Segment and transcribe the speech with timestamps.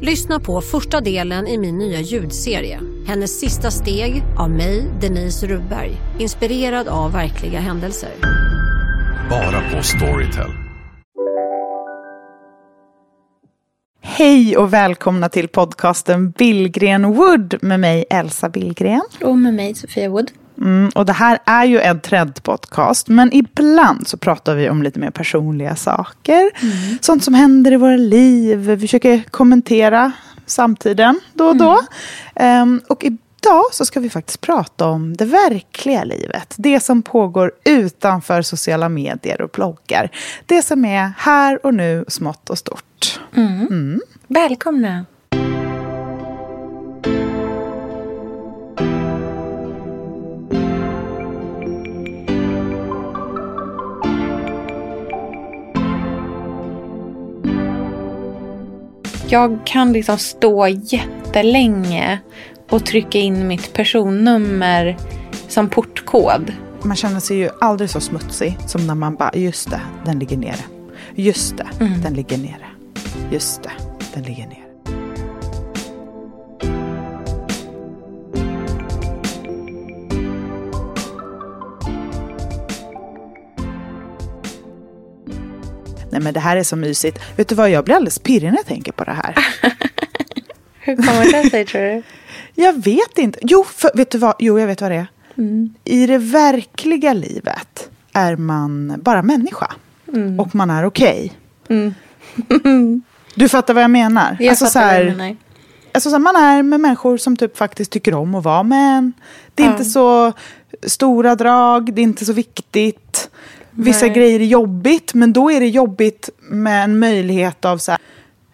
[0.00, 2.80] Lyssna på första delen i min nya ljudserie.
[3.06, 5.90] Hennes sista steg av mig, Denise Rubberg.
[6.18, 8.10] Inspirerad av verkliga händelser.
[9.30, 10.50] Bara på Storytel.
[14.02, 19.02] Hej och välkomna till podcasten Billgren Wood med mig Elsa Billgren.
[19.22, 20.30] Och med mig Sofia Wood.
[20.58, 24.98] Mm, och det här är ju en trendpodcast, men ibland så pratar vi om lite
[25.00, 26.50] mer personliga saker.
[26.62, 26.98] Mm.
[27.00, 28.58] Sånt som händer i våra liv.
[28.58, 30.12] Vi försöker kommentera
[30.46, 31.80] samtiden då och då.
[32.34, 32.62] Mm.
[32.62, 36.54] Um, och idag så ska vi faktiskt prata om det verkliga livet.
[36.56, 40.10] Det som pågår utanför sociala medier och bloggar.
[40.46, 43.20] Det som är här och nu, smått och stort.
[43.36, 44.00] Mm.
[44.26, 45.04] Välkomna!
[59.28, 62.18] Jag kan liksom stå jättelänge
[62.70, 64.96] och trycka in mitt personnummer
[65.48, 66.52] som portkod.
[66.82, 70.36] Man känner sig ju aldrig så smutsig som när man bara, just det, den ligger
[70.36, 70.64] nere.
[71.14, 72.02] Just det, mm.
[72.02, 72.66] den ligger nere.
[73.32, 73.72] Just det,
[74.14, 74.65] den ligger nere.
[86.26, 87.18] Men det här är så mysigt.
[87.36, 89.34] Vet du vad, jag blir alldeles pirrig när jag tänker på det här.
[90.80, 92.02] Hur kommer det sig tror du?
[92.62, 93.38] Jag vet inte.
[93.42, 94.34] Jo, för, vet du vad?
[94.38, 95.06] Jo, jag vet vad det är.
[95.38, 95.74] Mm.
[95.84, 99.72] I det verkliga livet är man bara människa.
[100.08, 100.40] Mm.
[100.40, 101.32] Och man är okej.
[101.64, 101.92] Okay.
[102.64, 103.02] Mm.
[103.34, 104.36] du fattar vad jag menar?
[104.40, 105.36] Jag alltså, fattar så här, vad du menar.
[105.92, 108.98] Alltså, så här, man är med människor som typ faktiskt tycker om att vara med
[108.98, 109.12] en.
[109.54, 110.32] Det är inte så
[110.82, 113.30] stora drag, det är inte så viktigt.
[113.76, 114.14] Vissa Nej.
[114.14, 118.00] grejer är jobbigt, men då är det jobbigt med en möjlighet av så här,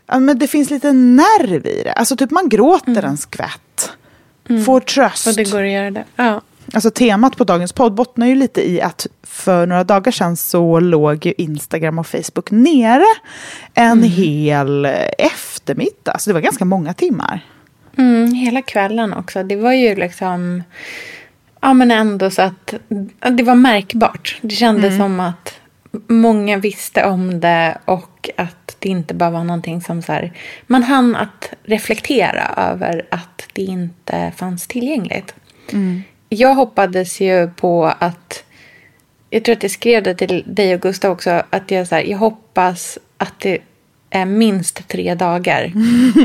[0.07, 1.93] ja, men det finns lite nerv i det.
[1.93, 3.05] Alltså typ man gråter mm.
[3.05, 3.91] en skvätt.
[4.49, 4.65] Mm.
[4.65, 5.27] Får tröst.
[5.27, 6.05] Och det går att göra det.
[6.17, 6.41] Ja.
[6.75, 10.81] Alltså temat på dagens podd bottnar ju lite i att för några dagar sedan så
[10.81, 13.05] låg ju Instagram och Facebook nere
[13.75, 14.11] en mm.
[14.11, 14.85] hel
[15.19, 16.19] eftermiddag.
[16.19, 17.47] Så det var ganska många timmar.
[17.99, 19.43] Mm, hela kvällen också.
[19.43, 20.63] Det var ju liksom
[21.63, 22.75] Ja, men ändå så att
[23.31, 24.39] det var märkbart.
[24.41, 24.99] Det kändes mm.
[24.99, 25.61] som att
[26.07, 30.33] många visste om det och att det inte bara var någonting som så här,
[30.67, 35.35] man hann att reflektera över att det inte fanns tillgängligt.
[35.73, 36.03] Mm.
[36.29, 38.45] Jag hoppades ju på att,
[39.31, 42.03] jag tror att jag skrev det till dig och Gustav också, att jag, så här,
[42.03, 43.59] jag hoppas att det
[44.13, 45.73] är minst tre dagar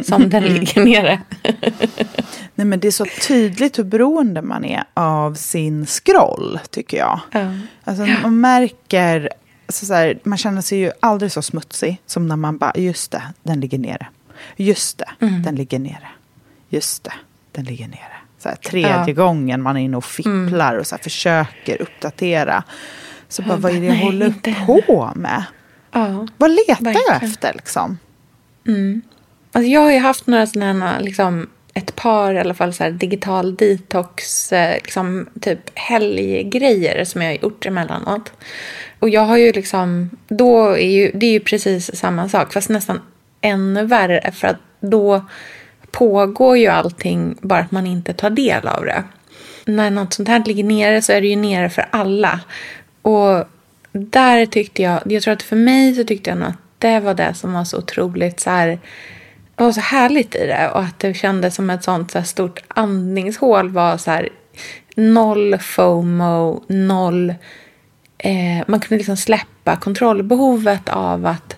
[0.04, 1.22] som den ligger nere.
[2.56, 7.20] Nej, men det är så tydligt hur beroende man är av sin scroll, tycker jag.
[7.32, 7.62] Mm.
[7.84, 9.30] Alltså, man märker,
[9.66, 13.12] alltså, så här, man känner sig ju aldrig så smutsig som när man bara, just
[13.12, 14.08] det, den ligger nere.
[14.56, 15.44] Just det, mm.
[15.44, 16.08] den ligger nere.
[16.70, 17.14] Just det,
[17.52, 18.18] den ligger nere.
[18.40, 19.14] Så här, tredje ja.
[19.14, 20.80] gången man är inne och fipplar mm.
[20.80, 22.64] och så här, försöker uppdatera.
[23.30, 25.44] Så bara, vad är det jag håller på med?
[25.92, 27.04] Ja, vad letar verkligen.
[27.10, 27.98] jag efter liksom?
[28.68, 29.02] Mm.
[29.52, 32.92] Alltså, jag har ju haft några sådana liksom, ett par i alla fall så här,
[32.92, 38.32] digital detox, eh, liksom, typ helggrejer som jag har gjort emellanåt.
[39.00, 42.70] Och jag har ju liksom, då är ju, det är ju precis samma sak, fast
[42.70, 43.02] nästan
[43.42, 44.32] ännu värre.
[44.32, 45.26] För att då
[45.92, 49.04] pågår ju allting, bara att man inte tar del av det.
[49.66, 52.40] När något sånt här ligger nere så är det ju nere för alla.
[53.02, 53.48] Och
[53.92, 57.14] där tyckte jag, jag tror att för mig så tyckte jag nog att det var
[57.14, 58.80] det som var så otroligt så här,
[59.56, 60.70] det var så härligt i det.
[60.70, 64.30] Och att det kändes som ett sånt så stort andningshål var så här
[64.96, 67.34] noll FOMO, noll
[68.18, 71.58] eh, man kunde liksom släppa kontrollbehovet av att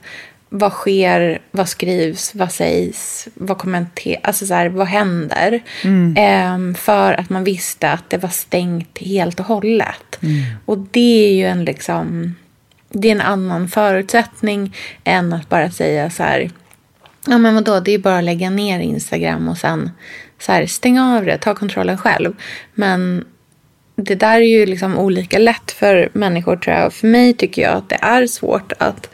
[0.50, 5.64] vad sker, vad skrivs, vad sägs, vad kommenteras, alltså så här, vad händer?
[5.84, 6.16] Mm.
[6.18, 10.20] Eh, för att man visste att det var stängt helt och hållet.
[10.22, 10.44] Mm.
[10.66, 12.36] Och det är ju en liksom,
[12.90, 16.52] det är en annan förutsättning än att bara säga så här,
[17.28, 19.92] ja men vadå, det är bara att lägga ner Instagram och sen
[20.40, 22.36] så här, stänga av det, ta kontrollen själv.
[22.74, 23.26] Men
[23.96, 26.94] det där är ju liksom olika lätt för människor tror jag.
[26.94, 29.10] För mig tycker jag att det är svårt att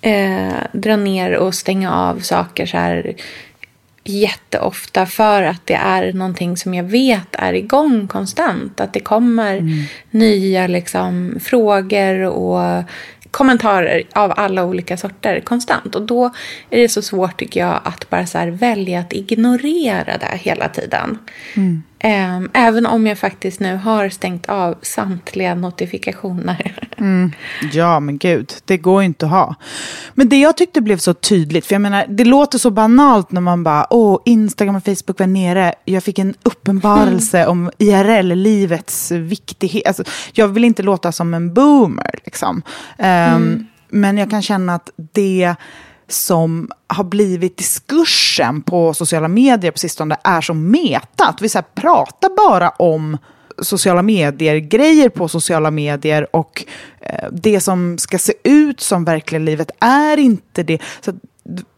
[0.00, 3.14] eh, dra ner och stänga av saker så här
[4.04, 8.80] jätteofta för att det är någonting som jag vet är igång konstant.
[8.80, 9.62] Att det kommer
[10.10, 12.84] nya liksom, frågor och
[13.30, 15.94] kommentarer av alla olika sorter konstant.
[15.94, 16.24] Och då
[16.70, 21.18] är det så svårt tycker jag att bara så välja att ignorera det hela tiden.
[21.56, 26.74] Ehm, Även om jag faktiskt nu har stängt av samtliga notifikationer.
[27.72, 29.54] Ja, men gud, det går ju inte att ha.
[30.14, 33.40] Men det jag tyckte blev så tydligt, för jag menar, det låter så banalt när
[33.40, 35.74] man bara, åh, Instagram och Facebook var nere.
[35.84, 39.86] Jag fick en uppenbarelse om IRL-livets viktighet.
[39.86, 42.62] Alltså, jag vill inte låta som en boomer, liksom.
[42.98, 45.54] Ehm, Men jag kan känna att det
[46.08, 51.24] som har blivit diskursen på sociala medier på sistone är så meta.
[51.24, 53.18] Att vi så pratar bara om
[53.58, 56.64] sociala medier-grejer på sociala medier och
[57.00, 60.78] eh, det som ska se ut som verkliga livet är inte det.
[61.00, 61.12] Så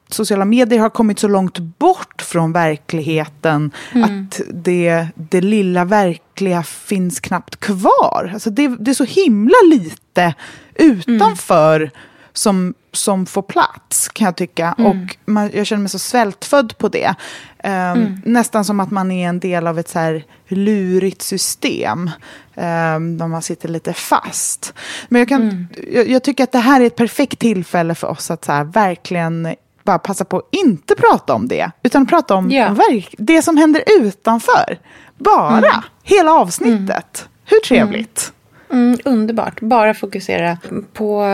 [0.08, 7.20] sociala medier har kommit så långt bort från verkligheten att det, det lilla verkliga finns
[7.20, 8.30] knappt kvar.
[8.34, 10.34] Alltså det, det är så himla lite
[10.74, 11.90] utanför
[12.40, 14.72] som, som får plats, kan jag tycka.
[14.78, 17.14] Och man, jag känner mig så svältfödd på det.
[17.58, 22.10] Ehm, Nästan som att man är en del av ett så här lurigt system.
[22.54, 24.74] Um, där man sitter lite fast.
[25.08, 28.30] Men jag, kan, jag, jag tycker att det här är ett perfekt tillfälle för oss
[28.30, 29.54] att så här, verkligen
[29.84, 31.70] bara passa på att inte prata om det.
[31.82, 32.68] Utan prata om Ja.
[32.68, 34.78] verk, det som händer utanför.
[35.18, 35.84] Bara.
[36.02, 37.28] Hela avsnittet.
[37.44, 38.32] Hur trevligt?
[38.72, 39.60] Mm, underbart.
[39.60, 40.58] Bara fokusera
[40.92, 41.24] på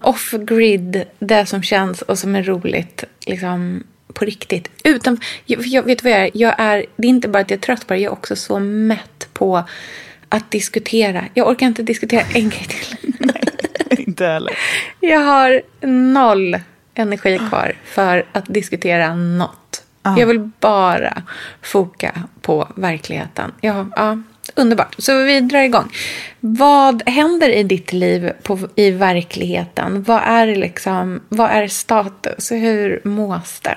[0.00, 3.04] off-grid, det som känns och som är roligt.
[3.26, 4.70] Liksom på riktigt.
[4.84, 6.30] Utan, jag, jag vet vad jag är?
[6.34, 6.86] jag är?
[6.96, 9.28] Det är inte bara att jag är trött på det, jag är också så mätt
[9.32, 9.64] på
[10.28, 11.24] att diskutera.
[11.34, 13.14] Jag orkar inte diskutera en grej till.
[14.06, 14.58] inte heller.
[15.00, 16.58] Jag har noll
[16.94, 19.84] energi kvar för att diskutera något.
[20.16, 21.22] Jag vill bara
[21.62, 23.52] foka på verkligheten.
[23.60, 24.22] Ja, ja,
[24.54, 24.94] underbart.
[24.98, 25.92] Så vi drar igång.
[26.40, 30.02] Vad händer i ditt liv på, i verkligheten?
[30.02, 32.52] Vad är, liksom, vad är status?
[32.52, 33.76] Hur mås det?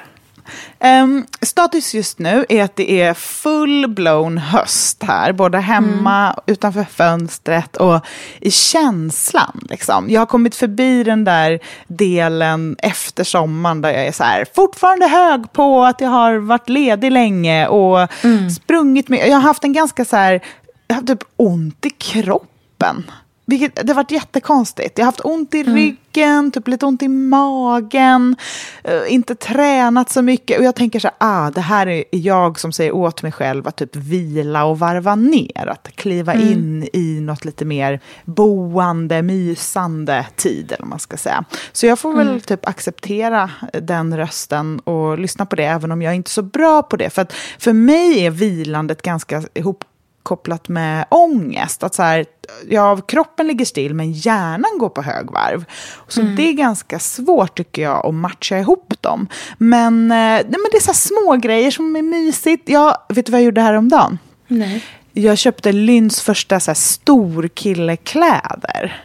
[0.80, 5.32] Ehm, status just nu är att det är full-blown höst här.
[5.32, 8.06] Både hemma, utanför fönstret och
[8.42, 9.68] i känslan.
[9.70, 10.10] Liksom.
[10.10, 15.08] Jag har kommit förbi den där delen efter sommaren där jag är så här, fortfarande
[15.08, 18.08] hög på att jag har varit ledig länge och
[18.56, 19.28] sprungit med.
[19.28, 20.42] Jag har haft en ganska så här,
[20.88, 23.04] jag har typ ont i kroppen.
[23.50, 24.98] Vilket, det har varit jättekonstigt.
[24.98, 28.36] Jag har haft ont i ryggen, typ lite ont i magen,
[28.84, 30.60] eh, inte tränat så mycket.
[30.60, 33.68] Och jag tänker så här, ah, det här är jag som säger åt mig själv
[33.68, 35.68] att typ vila och varva ner.
[35.68, 41.45] Att kliva in i något lite mer boande, mysande tid, eller vad man ska säga.
[41.72, 46.16] Så jag får väl typ acceptera den rösten och lyssna på det, även om jag
[46.16, 47.10] inte är så bra på det.
[47.10, 49.83] För att för mig är vilandet ganska ihop
[50.28, 51.84] kopplat med ångest.
[51.84, 52.26] Att så här,
[52.70, 55.66] ja, kroppen ligger still men hjärnan går på högvarv.
[56.08, 59.28] Så det är ganska svårt tycker jag att matcha ihop dem.
[59.58, 62.70] Men, eh, nej, men det är så små grejer som är mysigt.
[62.70, 64.20] Jag, vet du vad jag gjorde häromdagen?
[64.48, 64.84] Nej.
[65.14, 69.04] Jag köpte Lynns första så här, storkillekläder.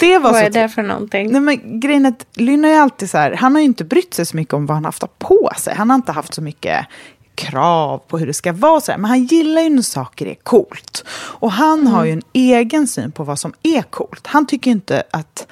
[0.00, 1.32] Det var Vad så är det för någonting?
[1.32, 3.84] Nej, men grejen är att Lynn har ju alltid så här, han har ju inte
[3.84, 5.74] brytt sig så mycket om vad han har haft på sig.
[5.74, 6.86] Han har inte haft så mycket
[7.38, 8.80] krav på hur det ska vara.
[8.80, 8.98] Så här.
[8.98, 11.04] Men han gillar ju när saker är coolt.
[11.10, 14.26] Och han har ju en egen syn på vad som är coolt.
[14.26, 15.46] Han tycker inte att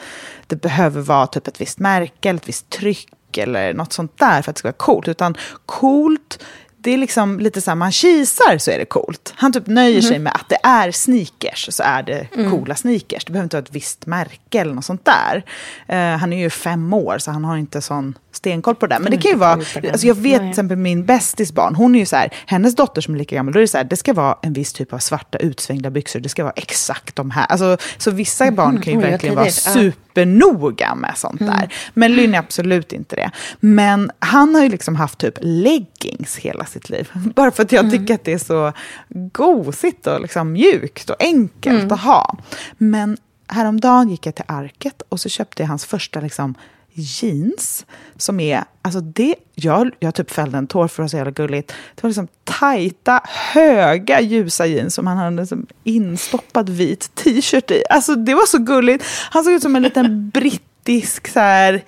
[0.46, 4.42] det behöver vara typ ett visst märke eller ett visst tryck eller något sånt där
[4.42, 5.08] för att det ska vara coolt.
[5.08, 6.38] Utan coolt,
[6.86, 9.32] det är liksom lite så här, man kisar så är det coolt.
[9.36, 13.24] Han typ nöjer sig med att det är sneakers, så är det coola sneakers.
[13.24, 15.44] Det behöver inte vara ett visst märke eller något sånt där.
[15.86, 18.98] Eh, han är ju fem år, så han har inte sån stenkoll på det.
[18.98, 19.52] Men det kan ju vara,
[19.92, 23.00] alltså jag vet till exempel min bästis barn, hon är ju så här, hennes dotter
[23.00, 24.92] som är lika gammal, då är det så här, det ska vara en viss typ
[24.92, 27.46] av svarta utsvängda byxor, det ska vara exakt de här.
[27.46, 29.96] Alltså, så vissa barn kan ju vad verkligen vara tidigt.
[30.16, 31.74] Supernoga med sånt där.
[31.94, 33.30] Men Lynn är absolut inte det.
[33.60, 37.10] Men han har ju liksom haft typ leggings hela sitt liv.
[37.34, 38.72] Bara för att jag tycker att det är så
[39.32, 42.38] gosigt och liksom mjukt och enkelt att ha.
[42.78, 43.16] Men
[43.48, 46.54] häromdagen gick jag till Arket och så köpte jag hans första liksom
[46.96, 47.86] jeans
[48.16, 51.16] som är, alltså det, jag, jag typ fällde en tår för att det var så
[51.16, 51.74] jävla gulligt.
[51.94, 57.82] Det var liksom tajta, höga, ljusa jeans som han hade liksom instoppad vit t-shirt i.
[57.90, 59.04] Alltså det var så gulligt.
[59.30, 61.84] Han såg ut som en liten brittisk så här,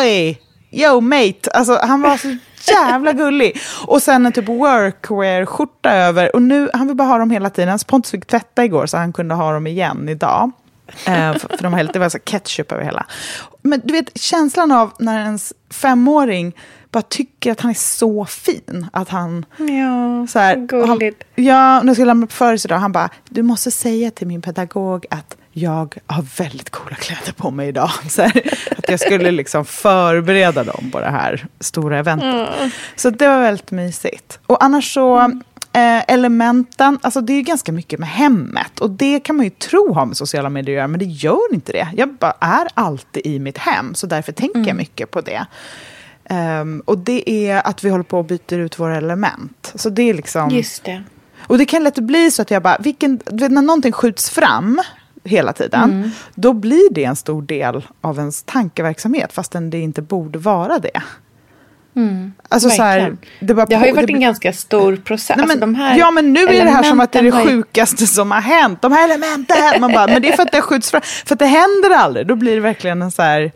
[0.00, 0.40] oj,
[0.70, 1.50] yo mate.
[1.50, 2.36] Alltså han var så
[2.72, 3.58] jävla gullig.
[3.86, 6.34] Och sen en typ workwear-skjorta över.
[6.34, 7.68] Och nu, han vill bara ha dem hela tiden.
[7.68, 10.52] Hans Pontus fick tvätta igår så han kunde ha dem igen idag.
[11.06, 13.06] Eh, för, de helt, det var så ketchup över hela.
[13.62, 16.52] Men du vet känslan av när ens femåring
[16.90, 18.86] bara tycker att han är så fin.
[18.92, 19.44] Att han...
[19.56, 21.24] Ja, Så här, och han, gulligt.
[21.34, 25.06] ja, när jag skulle lämna på födelsedag, han bara, du måste säga till min pedagog
[25.10, 27.90] att jag har väldigt coola kläder på mig idag.
[28.08, 28.42] Så här,
[28.78, 32.48] att jag skulle liksom förbereda dem på det här stora eventet.
[32.96, 34.38] Så det var väldigt mysigt.
[34.46, 35.40] Och annars så,
[35.78, 38.80] eh, elementen, alltså det är ganska mycket med hemmet.
[38.80, 41.54] Och det kan man ju tro har med sociala medier att göra, men det gör
[41.54, 41.88] inte det.
[41.96, 45.46] Jag bara är alltid i mitt hem, så därför tänker jag mycket på det.
[46.24, 49.72] Ehm, och det är att vi håller på och byter ut våra element.
[49.74, 50.50] Så det är liksom...
[50.50, 51.02] Just det.
[51.40, 54.80] Och det kan lätt bli så att jag bara, vilken, när någonting skjuts fram
[55.24, 56.10] hela tiden, Mm.
[56.34, 61.02] då blir det en stor del av ens tankeverksamhet, fastän det inte borde vara det.
[62.48, 65.36] Alltså så här, det, Det har ju varit det en ganska stor process.
[65.36, 67.32] Nej, Alltså, men, här ja, men nu är det här som att det är det
[67.46, 68.82] sjukaste som har hänt.
[68.82, 69.80] De här elementen!
[69.80, 71.00] Man bara, men det är för att det skjuts fram.
[71.26, 72.26] För att det händer aldrig.
[72.26, 73.52] Då blir det verkligen en så här...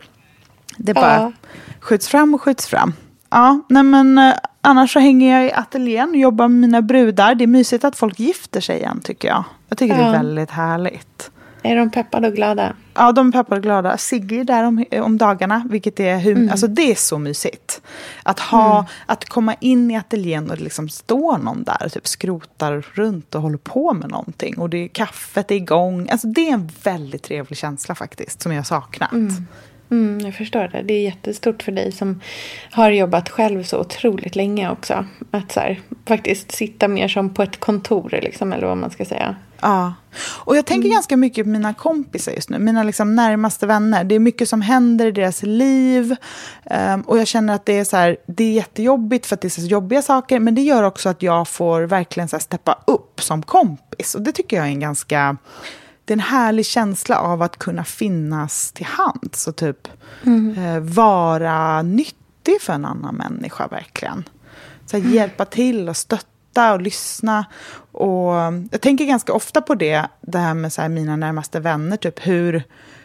[0.77, 1.31] Det bara Ja.
[1.79, 2.93] skjuts fram och skjuts fram.
[3.29, 7.35] Ja, nej men eh, annars så hänger jag i ateljén och jobbar med mina brudar.
[7.35, 9.43] Det är mysigt att folk gifter sig igen tycker jag.
[9.69, 10.07] Jag tycker det Ja.
[10.07, 11.31] är väldigt härligt.
[11.63, 12.75] Är de peppade och glada?
[12.93, 13.97] Ja, de är peppade och glada.
[13.97, 17.81] Sigge är där om, om dagarna, vilket är, hur, alltså det är så mysigt.
[18.23, 22.07] Att, ha, att komma in i ateljén och det liksom står någon där och typ
[22.07, 24.57] skrotar runt och håller på med någonting.
[24.57, 26.09] Och det är, kaffet är igång.
[26.09, 29.11] Alltså det är en väldigt trevlig känsla faktiskt, som jag har saknat.
[29.91, 30.81] Mm, jag förstår det.
[30.81, 32.21] Det är jättestort för dig som
[32.71, 35.05] har jobbat själv så otroligt länge också.
[35.31, 39.05] Att så här, faktiskt sitta mer som på ett kontor, liksom, eller vad man ska
[39.05, 39.35] säga.
[39.63, 39.93] Ja.
[40.45, 44.03] Och jag tänker ganska mycket på mina kompisar just nu, mina liksom närmaste vänner.
[44.03, 46.15] Det är mycket som händer i deras liv.
[46.65, 49.47] Ehm, och jag känner att det är, så här, det är jättejobbigt för att det
[49.47, 50.39] är så jobbiga saker.
[50.39, 54.15] Men det gör också att jag får verkligen så här steppa upp som kompis.
[54.15, 55.37] Och det tycker jag är en ganska...
[56.05, 59.87] Det är en härlig känsla av att kunna finnas till hands och typ
[60.57, 64.23] eh, vara nyttig för en annan människa verkligen.
[64.85, 67.45] Så här, Hjälpa till och stötta och lyssna.
[67.91, 68.33] Och
[68.71, 72.27] jag tänker ganska ofta på det, det här med så här, mina närmaste vänner, typ
[72.27, 72.63] hur,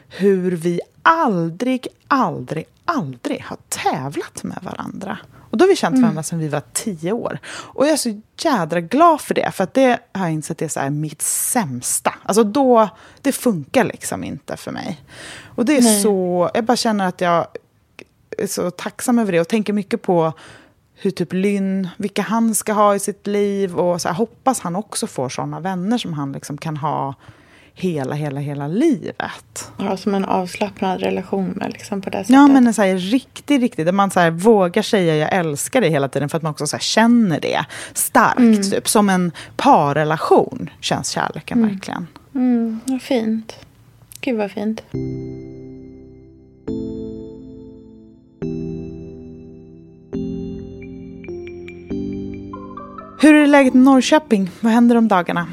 [0.09, 5.19] hur vi aldrig, aldrig, aldrig har tävlat med varandra.
[5.51, 7.39] Och då har vi känt varandra sedan vi var tio år.
[7.49, 10.69] Och jag är så jädra glad för det, för att det har jag insett är
[10.69, 12.15] så här mitt sämsta.
[12.23, 12.89] Alltså då,
[13.23, 15.01] det funkar liksom inte för mig.
[15.55, 17.47] Och det är så, jag bara känner att jag
[18.39, 20.33] är så tacksam över det och tänker mycket på
[21.01, 24.77] hur typ Lynn, vilka han ska ha i sitt liv och så här, hoppas han
[24.77, 27.15] också får såna vänner som han liksom kan ha
[27.75, 29.73] hela, hela, hela livet.
[29.79, 32.35] Ja, som en avslappnad relation med liksom, på det sättet.
[32.35, 35.81] Ja, men en så här, riktigt, riktigt, där man så här, vågar säga jag älskar
[35.81, 37.65] dig hela tiden för att man också så här, känner det
[37.95, 38.71] starkt.
[38.71, 42.07] Typ, som en parrelation känns kärleken verkligen.
[42.35, 43.57] Mm, vad fint.
[44.21, 44.83] Gud vad fint.
[53.21, 54.51] Hur är läget i Norrköping?
[54.61, 55.47] Vad händer om dagarna?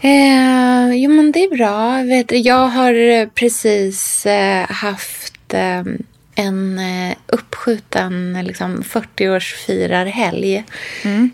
[0.00, 2.04] Eh, jo, men det är bra.
[2.36, 5.82] Jag har eh, precis eh, haft eh,
[6.34, 6.80] en
[7.26, 10.64] uppskjuten liksom, 40-årsfirarhelg.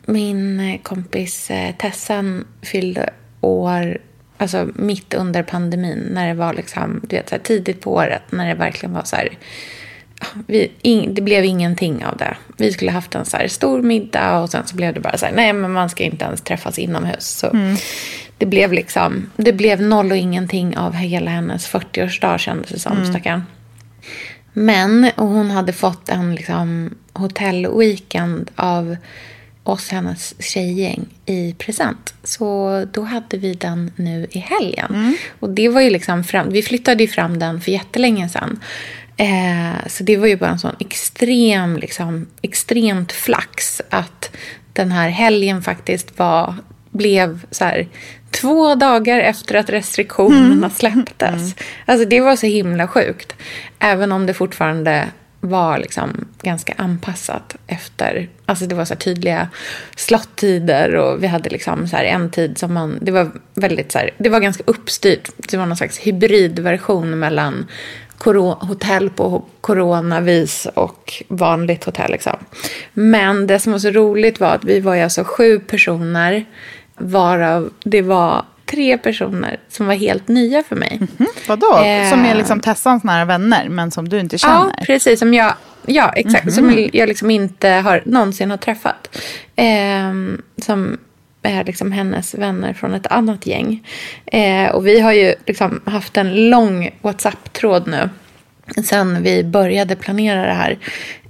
[0.04, 3.98] Min eh, kompis Tessan fyllde år
[4.38, 6.08] alltså, mitt under pandemin.
[6.10, 8.22] När det var liksom, du vet, så här, tidigt på året.
[8.30, 9.28] När det verkligen var så här...
[10.46, 12.36] Vi, ing, det blev ingenting av det.
[12.56, 15.32] Vi skulle haft en så stor middag och sen så blev det bara så här,
[15.32, 17.28] nej men man ska inte ens träffas inomhus.
[17.28, 17.76] Så
[18.38, 23.06] det blev liksom, det blev noll och ingenting av hela hennes 40-årsdag kändes det som,
[23.06, 23.42] stackarn.
[24.52, 28.96] Men och hon hade fått en liksom, hotellweekend av
[29.62, 32.14] oss, hennes tjejgäng, i present.
[32.24, 35.16] Så då hade vi den nu i helgen.
[35.40, 38.60] Och det var ju liksom fram, vi flyttade ju fram den för jättelänge sedan.
[39.16, 44.36] Eh, så det var ju bara en sån extrem, liksom, extremt flax att
[44.72, 46.54] den här helgen faktiskt var,
[46.90, 47.88] blev så här
[48.30, 51.54] två dagar efter att restriktionerna släpptes.
[51.84, 53.34] Alltså det var så himla sjukt.
[53.78, 55.08] Även om det fortfarande
[55.40, 59.48] var liksom ganska anpassat efter, alltså det var så tydliga
[59.96, 64.10] slottider och vi hade liksom så en tid som man, det var väldigt så här,
[64.18, 65.30] det var ganska uppstyrt.
[65.36, 67.66] Det var någon slags hybridversion mellan
[68.24, 72.10] hotell på coronavis och vanligt hotell.
[72.10, 72.36] Liksom.
[72.92, 76.44] Men det som var så roligt var att vi var ju alltså sju personer
[76.98, 81.00] varav det var tre personer som var helt nya för mig.
[81.48, 81.76] Vadå?
[81.76, 82.10] Eh.
[82.10, 84.72] Som är liksom Tessans nära vänner, men som du inte känner?
[84.78, 85.18] Ja, precis.
[85.18, 85.54] Som jag,
[85.86, 86.52] ja, exakt.
[86.52, 89.16] Som jag liksom inte har, någonsin har träffat.
[89.56, 90.98] Ehm, som
[91.46, 93.86] är liksom hennes vänner från ett annat gäng.
[94.26, 98.08] Eh, och vi har ju liksom haft en lång WhatsApp-tråd nu.
[98.84, 100.78] Sen vi började planera det här.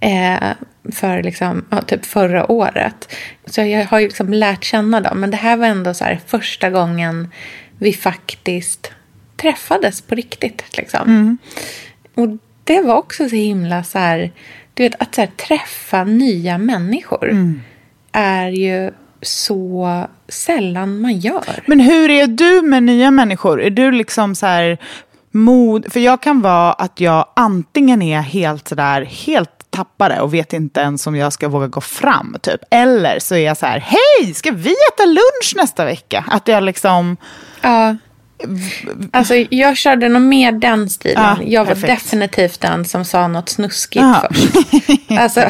[0.00, 0.52] Eh,
[0.92, 3.14] för liksom, ja, typ förra året.
[3.46, 5.20] Så jag har ju liksom lärt känna dem.
[5.20, 7.28] Men det här var ändå så här, första gången
[7.78, 8.92] vi faktiskt
[9.36, 10.76] träffades på riktigt.
[10.76, 11.38] Liksom.
[12.14, 12.28] Och
[12.64, 14.32] det var också så himla så här,
[14.74, 17.30] du vet att så här, träffa nya människor
[18.12, 18.90] är ju
[19.26, 21.62] så sällan man gör.
[21.66, 23.62] Men hur är du med nya människor?
[23.62, 24.78] Är du liksom så här
[25.30, 25.92] mod...
[25.92, 30.80] För jag kan vara att jag antingen är helt sådär, helt tappade och vet inte
[30.80, 32.36] ens om jag ska våga gå fram.
[32.42, 32.60] Typ.
[32.70, 36.24] Eller så är jag så här, hej, ska vi äta lunch nästa vecka?
[36.28, 37.16] Att jag liksom...
[37.60, 37.96] Ja.
[39.12, 41.22] Alltså, jag körde nog mer den stilen.
[41.22, 42.02] Ja, jag var perfekt.
[42.02, 44.28] definitivt den som sa något snuskigt Ja.
[44.30, 45.10] först.
[45.18, 45.40] Alltså,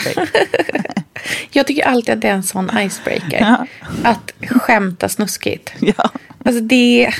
[1.51, 3.41] jag tycker alltid att det är en sån icebreaker.
[3.41, 3.67] Ja.
[4.05, 5.73] Att skämta snuskigt.
[5.81, 6.11] Ja,
[6.45, 7.11] Alltså det,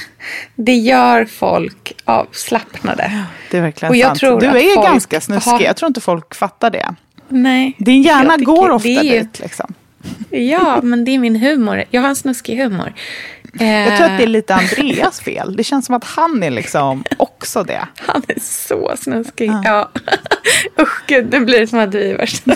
[0.55, 3.25] det gör folk avslappnade.
[3.51, 4.19] det är verkligen Och jag sant.
[4.21, 5.51] tror du är ganska snuskig.
[5.51, 6.95] har- Jag tror inte folk fattar det.
[7.29, 7.75] Nej.
[7.79, 9.39] Din hjärna går ofta det är dit.
[9.39, 9.75] Liksom.
[10.31, 11.85] Ja, men det är min humor.
[11.91, 12.93] Jag har en snuskig humor.
[13.59, 15.57] Jag tror att det är Eh, lite Andreas fel.
[15.57, 17.89] Det känns som att han är liksom också det.
[17.97, 19.51] Han är så snuskig.
[19.65, 19.91] Ja.
[20.81, 22.51] Usch, gud, nu blir det som att du är värsta.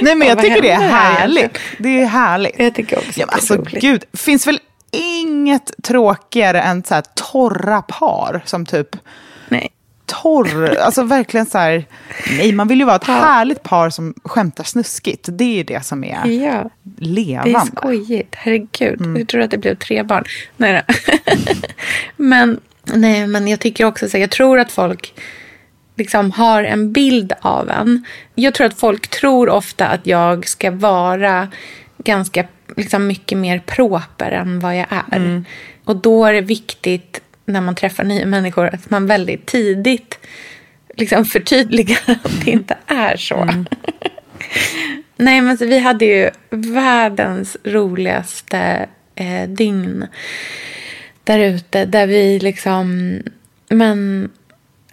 [0.00, 1.58] Nej, men Ja, jag tycker det är härligt.
[1.78, 2.54] Det är härligt.
[2.58, 3.80] Jag tycker också Ja, men alltså, roligt.
[3.82, 8.96] gud, finns väl inget tråkigare än så här torra par som typ.
[10.22, 11.84] Torr, alltså verkligen så här,
[12.38, 15.28] nej man vill ju vara ett härligt par som skämtar snuskigt.
[15.32, 17.60] Det är ju det som är Ja, det är levande.
[17.76, 18.34] skojigt.
[18.34, 19.16] Herregud, Mm.
[19.16, 20.24] hur tror att det blev tre barn?
[20.56, 20.82] Nej
[22.16, 25.14] men, nej, men jag tycker också så, jag tror att folk
[25.96, 28.04] liksom har en bild av en.
[28.34, 31.48] Jag tror att folk tror ofta att jag ska vara
[31.98, 32.44] ganska
[32.76, 35.16] liksom mycket mer proper än vad jag är.
[35.16, 35.44] Mm.
[35.84, 37.20] Och då är det viktigt
[37.52, 40.18] när man träffar nya människor att man väldigt tidigt
[40.96, 43.36] liksom förtydligar att det inte är så.
[43.36, 43.66] Mm.
[45.16, 50.06] Nej, men så vi hade ju världens roligaste eh, dygn
[51.24, 51.84] där ute.
[51.84, 53.18] Där vi liksom
[53.68, 54.30] men,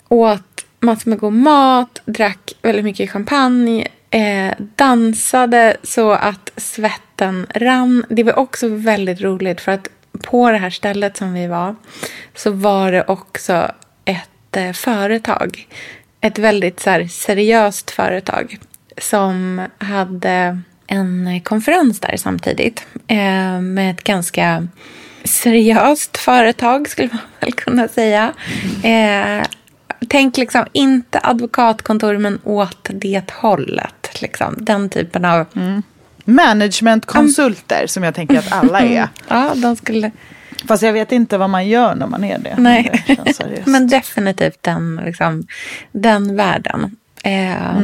[0.08, 8.06] åt massor med god mat, drack väldigt mycket champagne, eh, dansade så att svetten rann.
[8.10, 9.88] Det var också väldigt roligt för att
[10.23, 11.75] på det här stället som vi var
[12.36, 13.71] så var det också
[14.05, 15.67] ett eh, företag.
[16.21, 18.58] Ett väldigt så här, seriöst företag
[18.97, 24.67] som hade en konferens där samtidigt eh, med ett ganska
[25.23, 28.34] seriöst företag skulle man väl kunna säga.
[28.84, 29.45] Eh,
[30.08, 34.21] tänk liksom inte advokatkontor men åt det hållet.
[34.21, 34.55] Liksom.
[34.58, 35.45] Den typen av...
[35.55, 35.84] Mm.
[36.36, 39.08] Managementkonsulter som jag tänker att alla är.
[39.28, 40.12] Ja, de skulle...
[40.68, 42.56] Fast jag vet inte vad man gör när man är det.
[42.58, 43.04] Nej.
[43.08, 43.65] Det.
[43.65, 45.48] Men definitivt den, liksom,
[45.92, 46.96] den världen.
[47.24, 47.78] Eh,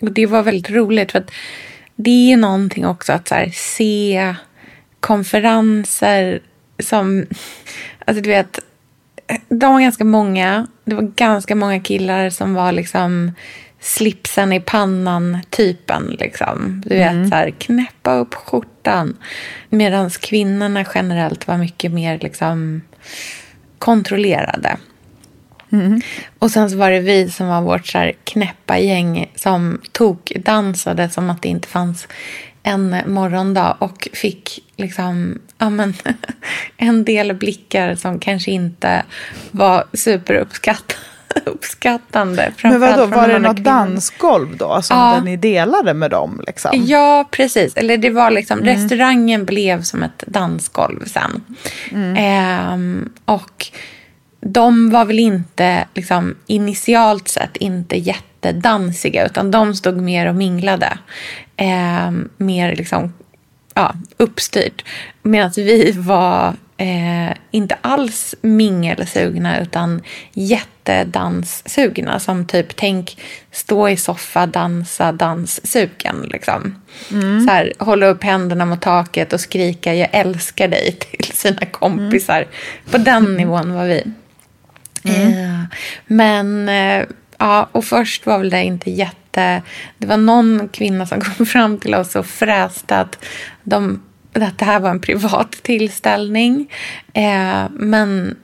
[0.00, 1.30] och det var väldigt roligt för att
[1.96, 4.34] det är någonting också att här, se
[5.00, 6.40] konferenser
[6.78, 7.26] som,
[8.04, 8.58] alltså du vet,
[9.48, 10.66] de var ganska många.
[10.84, 13.32] Det var ganska många killar som var liksom
[13.84, 16.16] slipsen i pannan typen.
[16.20, 16.82] Liksom.
[16.86, 19.16] Du vet, så här, knäppa upp skjortan.
[19.68, 22.80] Medan kvinnorna generellt var mycket mer liksom
[23.78, 24.76] kontrollerade.
[26.38, 30.32] Och sen så var det vi som var vårt så här knäppa gäng som tog
[30.44, 32.08] dansade som att det inte fanns
[32.62, 35.94] en morgondag och fick liksom, ja men,
[36.76, 39.02] en del blickar som kanske inte
[39.50, 39.84] var
[41.44, 42.52] superuppskattande.
[42.62, 44.82] Men vadå, var de det något dansgolv då?
[44.82, 45.20] Som Ja.
[45.20, 46.40] ni delade med dem?
[46.46, 46.70] Liksom?
[46.86, 47.76] Ja, precis.
[47.76, 51.44] Eller det var liksom, restaurangen blev som ett dansgolv sen.
[52.16, 53.66] Ehm, och
[54.40, 60.98] de var väl inte, liksom, initialt sett inte jättedansiga, utan de stod mer och minglade.
[61.56, 63.12] Ehm, mer liksom,
[63.74, 64.84] ja, uppstyrt.
[65.22, 72.20] Medan vi var eh, inte alls mingelsugna, utan jättedanssugna.
[72.20, 73.18] Som typ, tänk
[73.50, 76.28] stå i soffa, dansa, danssugen.
[76.30, 76.82] Liksom.
[77.46, 82.46] Så här, hålla upp händerna mot taket och skrika jag älskar dig till sina kompisar.
[82.90, 84.02] På den nivån var vi.
[85.04, 85.62] Eh,
[86.06, 87.06] men eh,
[87.38, 89.62] ja, och först var väl det inte jätte...
[89.98, 93.24] Det var någon kvinna som kom fram till oss och fräste att,
[93.62, 94.02] de,
[94.42, 96.72] att det här var en privat tillställning.
[97.12, 98.36] Eh, men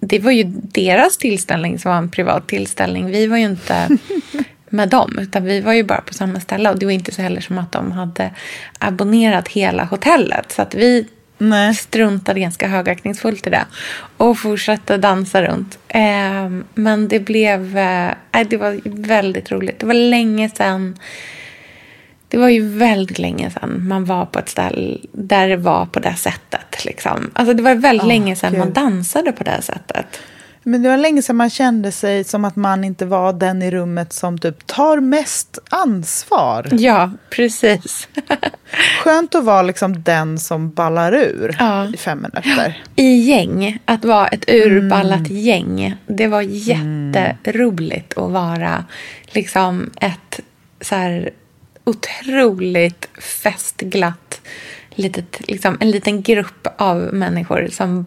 [0.00, 3.06] det var ju deras tillställning som var en privat tillställning.
[3.06, 3.88] Vi var ju inte
[4.68, 6.70] med dem, utan vi var ju bara på samma ställe.
[6.70, 8.30] Och det var inte så heller som att de hade
[8.78, 10.52] abonnerat hela hotellet.
[10.52, 11.06] Så att vi
[11.38, 11.74] Nej.
[11.74, 13.64] struntade ganska högaktningsfullt i det
[14.16, 15.78] och fortsatte dansa runt.
[15.88, 17.78] Eh, men det blev...
[17.78, 18.12] Eh,
[18.48, 19.78] det var väldigt roligt.
[19.78, 20.98] Det var länge sedan...
[22.30, 26.00] Det var ju väldigt länge sedan man var på ett ställe där det var på
[26.00, 26.84] det sättet.
[26.84, 27.30] Liksom.
[27.32, 30.06] Alltså det var väldigt Åh, länge sedan man dansade på det sättet.
[30.62, 33.70] Men det var länge sedan man kände sig som att man inte var den i
[33.70, 36.68] rummet som typ tar mest ansvar.
[36.72, 38.08] Ja, precis.
[39.04, 41.88] Skönt att vara liksom den som ballar ur Ja.
[41.94, 42.82] i fem minuter.
[42.96, 45.96] I gäng, att vara ett urballat gäng.
[46.06, 48.84] Det var jätteroligt att vara
[49.26, 50.40] liksom ett
[50.80, 51.30] så här
[51.84, 54.40] otroligt festglatt
[54.90, 58.06] litet, liksom, en liten grupp av människor som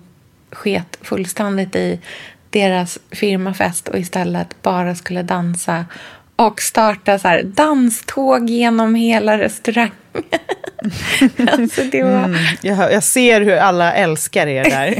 [0.51, 1.99] sket fullständigt i
[2.49, 5.85] deras firmafest och istället bara skulle dansa
[6.35, 9.91] och starta så här danståg genom hela restaurangen.
[11.47, 12.23] alltså det var...
[12.23, 14.95] Mm, jag, jag ser hur alla älskar er där.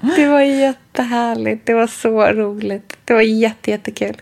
[0.16, 1.66] Det var jättehärligt.
[1.66, 2.96] Det var så roligt.
[3.04, 4.16] Det var jätte, jättekul.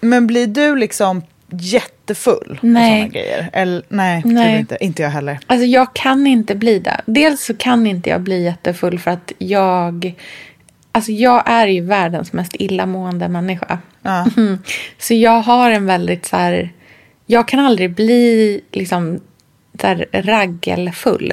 [0.00, 1.22] Men blir du liksom
[1.60, 2.92] jättefull Nej.
[2.92, 3.50] och sådana grejer?
[3.52, 4.44] Eller, nej, Nej.
[4.44, 4.76] Tror inte.
[4.80, 5.38] inte jag heller.
[5.46, 7.00] Alltså jag kan inte bli det.
[7.06, 10.14] Dels så kan inte jag bli jättefull för att jag...
[10.92, 13.78] Alltså jag är ju världens mest illamående människa.
[14.02, 14.26] Ja.
[14.36, 14.58] Mm.
[14.98, 16.72] Så jag har en väldigt så här...
[17.26, 19.20] Jag kan aldrig bli liksom
[19.80, 21.32] så här raggelfull.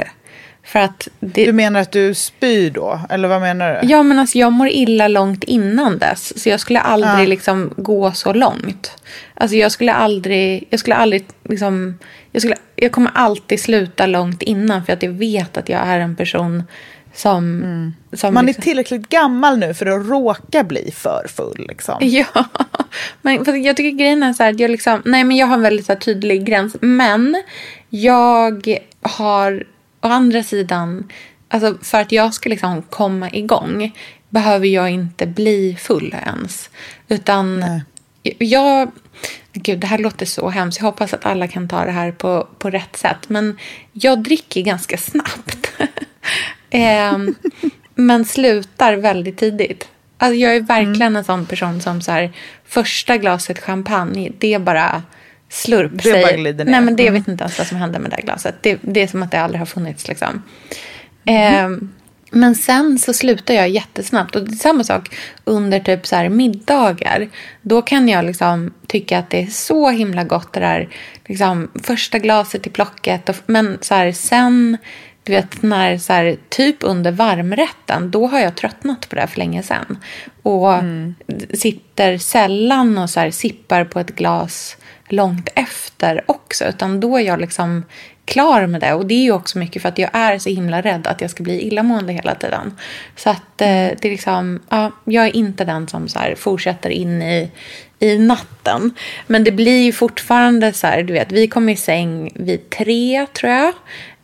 [0.65, 2.99] För att det, Du menar att du spyr då?
[3.09, 3.87] Eller vad menar du?
[3.87, 6.41] Ja, men alltså jag mår illa långt innan dess.
[6.43, 7.25] Så jag skulle aldrig Ja.
[7.25, 8.91] liksom gå så långt.
[9.33, 11.99] Alltså jag skulle aldrig, jag skulle aldrig liksom,
[12.31, 15.99] jag, skulle, jag kommer alltid sluta långt innan för att jag vet att jag är
[15.99, 16.63] en person
[17.13, 17.93] som...
[18.13, 21.65] som Man är liksom, tillräckligt gammal nu för att råka bli för full.
[21.69, 21.95] Liksom.
[22.01, 22.45] Ja,
[23.21, 25.55] men för jag tycker grejen är så här att jag liksom, nej men jag har
[25.55, 26.75] en väldigt så här tydlig gräns.
[26.81, 27.43] Men
[27.89, 29.63] jag har
[30.03, 31.09] å andra sidan,
[31.47, 33.91] alltså för att jag ska liksom komma igång
[34.29, 36.69] behöver jag inte bli full ens.
[37.07, 38.35] Utan Nej.
[38.39, 38.91] jag,
[39.53, 40.79] gud det här låter så hemskt.
[40.79, 43.29] Jag hoppas att alla kan ta det här på, på rätt sätt.
[43.29, 43.57] Men
[43.91, 45.71] jag dricker ganska snabbt.
[46.69, 47.35] Ehm,
[47.95, 49.87] men slutar väldigt tidigt.
[50.17, 52.31] Alltså jag är verkligen en sån person som så här,
[52.65, 55.03] första glaset champagne, det är bara
[55.53, 55.91] slurp.
[55.93, 56.71] Det säger- bara glider ner.
[56.71, 57.13] Nej, men det Mm.
[57.21, 58.55] vet inte ens vad som hände med det där glaset.
[58.61, 60.43] Det, det är som att det aldrig har funnits liksom.
[61.25, 61.91] Ehm,
[62.31, 64.35] men sen så slutar jag jättesnabbt.
[64.35, 67.27] Och det är samma sak under typ så här middagar.
[67.61, 70.89] Då kan jag liksom tycka att det är så himla gott det där
[71.25, 73.29] liksom, första glaset i plocket.
[73.29, 74.77] Och, men så här, sen,
[75.23, 79.37] du vet, när så här, typ under varmrätten, då har jag tröttnat på det för
[79.39, 79.97] länge sedan.
[80.41, 80.73] Och
[81.53, 84.77] sitter sällan och så här, sippar på ett glas
[85.13, 86.65] långt efter också.
[86.65, 87.83] Utan då är jag liksom
[88.25, 88.93] klar med det.
[88.93, 91.29] Och det är ju också mycket för att jag är så himla rädd att jag
[91.29, 92.77] ska bli illamående hela tiden.
[93.15, 97.21] Så att eh, det är liksom, ja, jag är inte den som så fortsätter in
[97.21, 97.51] i,
[97.99, 98.91] i natten.
[99.27, 103.25] Men det blir ju fortfarande så här, du vet, vi kom i säng vid tre
[103.33, 103.73] tror jag.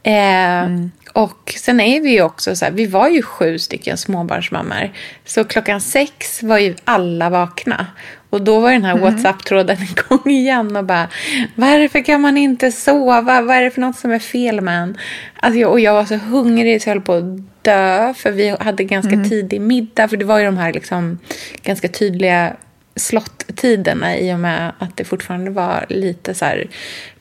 [0.04, 0.69] Eh,
[1.13, 4.91] Och sen är vi ju också så här, vi var ju sju stycken småbarnsmammor.
[5.25, 7.88] Så klockan sex var ju alla vakna.
[8.30, 11.08] Och då var den här WhatsApp-tråden igång igen och bara
[11.56, 13.42] Varför kan man inte sova?
[13.42, 14.98] Vad är det för något som är fel med en?
[15.36, 18.13] Alltså jag, och jag var så hungrig så jag höll på att dö.
[18.13, 20.08] För vi hade ganska tidig middag.
[20.08, 21.20] För det var ju de här liksom
[21.63, 22.54] ganska tydliga
[22.96, 26.68] slottiderna i och med att det fortfarande var lite så här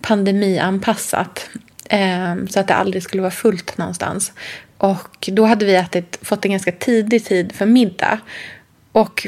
[0.01, 1.51] pandemianpassat.
[1.89, 4.33] Ehm, så att det aldrig skulle vara fullt någonstans.
[4.79, 8.19] Och då hade vi ätit, fått en ganska tidig tid för middag.
[8.93, 9.27] Och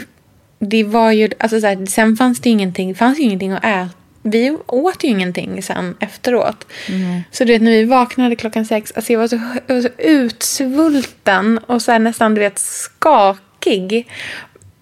[0.60, 3.88] det var ju, alltså så här, sen fanns det ingenting, fanns ju ingenting att äta.
[4.22, 6.66] Vi åt ju ingenting sen efteråt.
[7.30, 9.88] Så du vet, när vi vaknade klockan sex, alltså jag var så, jag var så
[9.98, 14.08] utsvulten och så här, nästan du vet, skakig.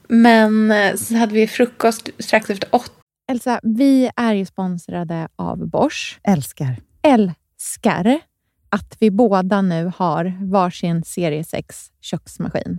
[0.08, 2.92] Men eh, så hade vi frukost strax efter åtta.
[3.30, 6.20] Elsa, vi är ju sponsrade av Bosch.
[6.28, 6.76] Älskar.
[7.02, 8.20] Älskar
[8.70, 12.78] att vi båda nu har varsin serie 6 köksmaskin.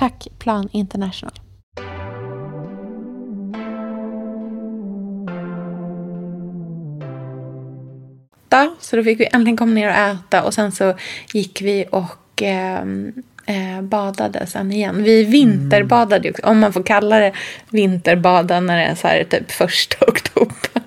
[0.00, 1.32] Tack Plan International.
[8.90, 10.94] Så då fick vi äntligen komma ner och äta och sen så
[11.32, 12.82] gick vi och eh,
[13.46, 15.02] eh, badade sen igen.
[15.02, 17.32] Vi vinterbadade ju, om man får kalla det
[17.68, 20.80] vinterbada när det är så här typ första oktober.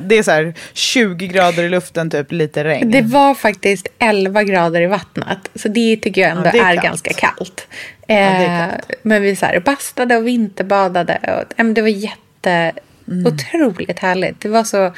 [0.00, 2.90] Det är så här 20 grader i luften, typ lite regn.
[2.90, 5.38] Det var faktiskt 11 grader i vattnet.
[5.54, 7.68] Så det tycker jag ändå Ja, är är, ganska kallt.
[8.06, 8.68] Eh,
[9.02, 11.18] men vi så här bastade och vinterbadade.
[11.40, 12.72] Och, men det var jätte,
[13.08, 13.26] Mm.
[13.34, 14.40] otroligt härligt.
[14.40, 14.92] Det var så,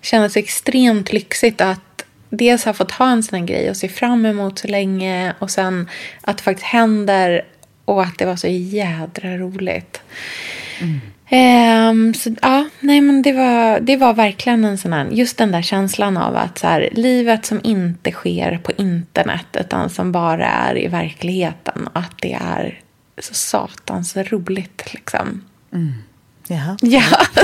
[0.00, 4.26] kändes extremt lyxigt att dels ha fått ha en sån här grej och se fram
[4.26, 5.34] emot så länge.
[5.38, 5.88] Och sen
[6.20, 7.44] att det faktiskt händer
[7.84, 10.00] och att det var så jädra roligt.
[11.32, 15.52] Ehm, så, ja, nej, men det, var, det var verkligen en sån här, just den
[15.52, 20.46] där känslan av att så här, livet som inte sker på internet utan som bara
[20.46, 21.88] är i verkligheten.
[21.92, 22.80] Att det är
[23.18, 25.44] så satans roligt liksom.
[26.48, 26.76] Jaha.
[26.80, 27.02] Ja,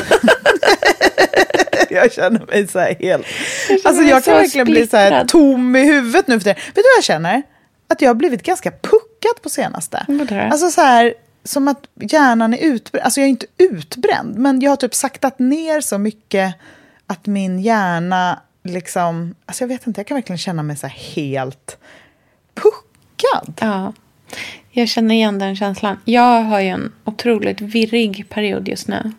[1.91, 3.27] Jag känner mig så här helt...
[3.69, 6.55] känner Alltså jag kan verkligen bli så här tom i huvudet nu för det.
[6.55, 7.43] Vet du vad jag känner?
[7.89, 10.05] Att jag har blivit ganska puckad på senaste.
[10.51, 11.15] Alltså så här,
[11.47, 13.05] som att hjärnan är utbränd.
[13.05, 16.55] Alltså jag är inte utbränd, men jag har typ saktat ner så mycket
[17.07, 19.35] att min hjärna liksom...
[19.47, 21.79] Alltså jag vet inte, jag kan verkligen känna mig så här helt
[22.55, 23.55] puckad.
[23.61, 23.93] ja,
[24.71, 25.97] jag känner igen den känslan.
[26.05, 29.13] Jag har ju en otroligt virrig period just nu.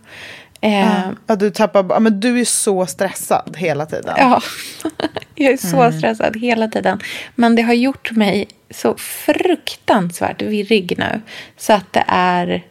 [0.62, 1.86] Ehm, Ja, du tappar...
[1.90, 4.16] ja, Men du är så stressad hela tiden.
[4.18, 4.42] Ja,
[5.36, 7.00] jag är så stressad hela tiden.
[7.36, 11.22] Men det har gjort mig så fruktansvärt virrig nu.
[11.58, 12.64] Så att det är...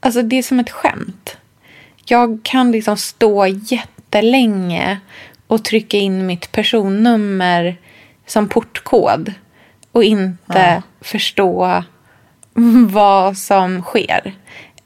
[0.00, 1.36] Alltså det är som ett skämt.
[2.04, 5.00] Jag kan liksom stå jättelänge
[5.46, 7.76] och trycka in mitt personnummer
[8.26, 9.32] som portkod.
[9.92, 11.82] Och inte förstå
[12.88, 14.34] vad som sker.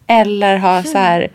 [0.07, 1.31] Eller ha så här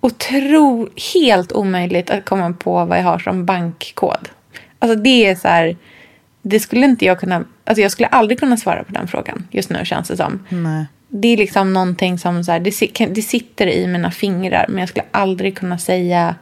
[0.00, 4.28] otro, helt omöjligt att komma på vad jag har som bankkod.
[4.78, 5.76] Alltså det är så här,
[6.42, 9.70] det skulle inte jag kunna, alltså jag skulle aldrig kunna svara på den frågan just
[9.70, 10.46] nu känns det som.
[10.48, 10.86] Nej.
[11.08, 14.88] Det är liksom någonting som så här, det, det sitter i mina fingrar men jag
[14.88, 16.34] skulle aldrig kunna säga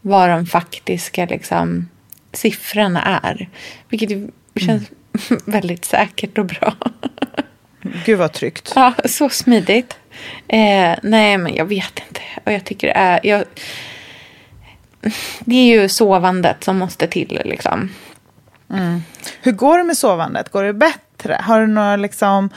[0.00, 1.88] vad de faktiska liksom,
[2.32, 3.48] siffrorna är.
[3.88, 4.90] Vilket ju känns
[5.44, 6.74] väldigt säkert och bra.
[8.04, 8.72] Gud vad tryggt.
[8.74, 9.96] Ja, så smidigt.
[10.48, 12.20] Eh, nej, men jag vet inte.
[12.44, 13.20] Och jag tycker det är...
[13.22, 13.44] Jag,
[15.40, 17.90] det är ju sovandet som måste till liksom.
[19.40, 20.48] Hur går det med sovandet?
[20.48, 21.40] Går det bättre?
[21.42, 22.50] Har du några, liksom,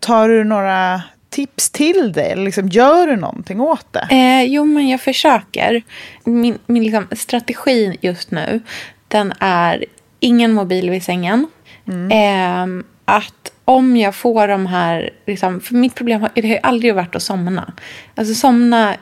[0.00, 2.30] tar du några tips till dig?
[2.30, 4.06] Eller liksom, gör du någonting åt det?
[4.10, 5.82] Eh, jo, men jag försöker.
[6.24, 8.60] Min, min liksom, strategi just nu,
[9.08, 9.84] den är
[10.20, 11.46] ingen mobil vid sängen.
[12.10, 12.66] Eh,
[13.04, 15.10] att om jag får de här...
[15.26, 17.72] Liksom, för mitt problem har, det har aldrig varit att somna.
[18.14, 18.96] Alltså somna...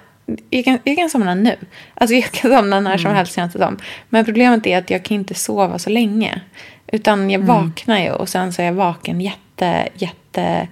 [0.50, 1.56] Jag kan, jag kan somna nu.
[1.94, 3.78] Alltså jag kan somna när som helst känns det som.
[4.08, 6.40] Men problemet är att jag kan inte sova så länge.
[6.86, 10.68] Utan jag vaknar ju och sen så är jag vaken jätte, jätte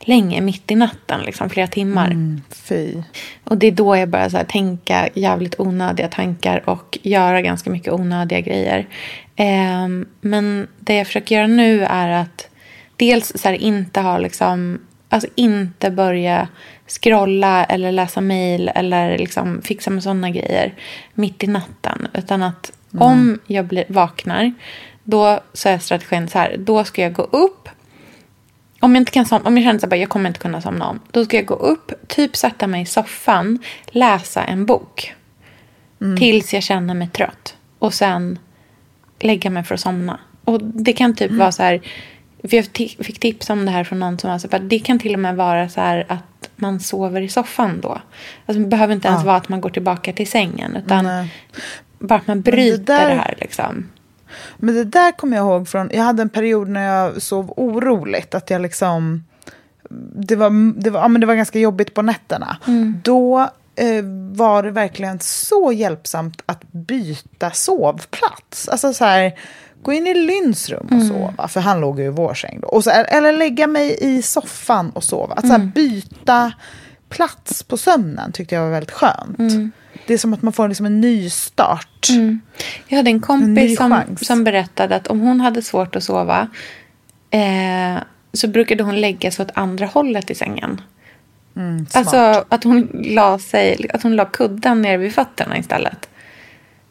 [0.00, 1.20] länge mitt i natten.
[1.20, 2.06] Liksom, flera timmar.
[2.06, 3.02] Mm, fy.
[3.44, 7.70] Och det är då jag börjar så här, tänka jävligt onödiga tankar och göra ganska
[7.70, 8.86] mycket onödiga grejer.
[9.36, 12.48] Ehm, men det jag försöker göra nu är att
[12.96, 16.48] dels så här, inte ha liksom, alltså inte börja
[16.86, 20.74] scrolla eller läsa mejl eller liksom fixa med sådana grejer
[21.14, 22.08] mitt i natten.
[22.14, 24.54] Utan att om jag blir, vaknar,
[25.04, 27.68] då så är strategin så här, då ska jag gå upp
[28.80, 31.00] om jag, inte kan som, om jag känner att jag kommer inte kunna somna om,
[31.10, 35.14] då ska jag gå upp, typ sätta mig i soffan, läsa en bok.
[36.18, 37.56] Tills jag känner mig trött.
[37.78, 38.38] Och sen
[39.20, 40.20] lägga mig för att somna.
[40.44, 41.80] Och det kan typ vara så här,
[42.48, 42.66] för jag
[43.06, 45.20] fick tips om det här från någon som var så här, det kan till och
[45.20, 48.00] med vara så här att man sover i soffan då.
[48.46, 49.26] Alltså det behöver inte ens Ja.
[49.26, 51.34] vara att man går tillbaka till sängen, utan Nej.
[51.98, 53.88] bara att man det bryter det, där- här liksom.
[54.56, 58.34] Men det där kommer jag ihåg från, jag hade en period när jag sov oroligt,
[58.34, 59.24] att jag liksom,
[60.16, 62.56] det var, det var, ja, men det var ganska jobbigt på nätterna.
[63.02, 63.40] Då
[63.76, 68.68] eh, var det verkligen så hjälpsamt att byta sovplats.
[68.68, 69.32] Alltså så här,
[69.84, 71.08] gå in i Lynns rum och Mm.
[71.08, 72.68] sova, för han låg ju i vår säng då.
[72.68, 75.34] Och så, eller lägga mig i soffan och sova.
[75.34, 75.60] Att så Mm.
[75.60, 76.52] här, byta
[77.08, 79.38] plats på sömnen tyckte jag var väldigt skönt.
[79.38, 79.72] Mm.
[80.06, 82.08] Det är som att man får liksom en ny start.
[82.88, 84.26] Jag hade en En kompis som, chans.
[84.26, 86.48] som berättade att om hon hade svårt att sova
[87.30, 90.80] eh, så brukade hon lägga sig åt andra hållet i sängen.
[91.56, 91.86] Mm.
[91.92, 96.08] Alltså att hon la sig, att hon la kudden ner vid fötterna istället.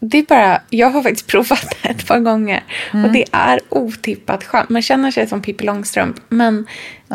[0.05, 2.63] Det är bara, jag har faktiskt provat det ett par gånger.
[2.93, 3.05] Mm.
[3.05, 4.69] Och det är otippat skönt.
[4.69, 6.15] Man känner sig som Pippi Långstrump.
[6.29, 6.67] Men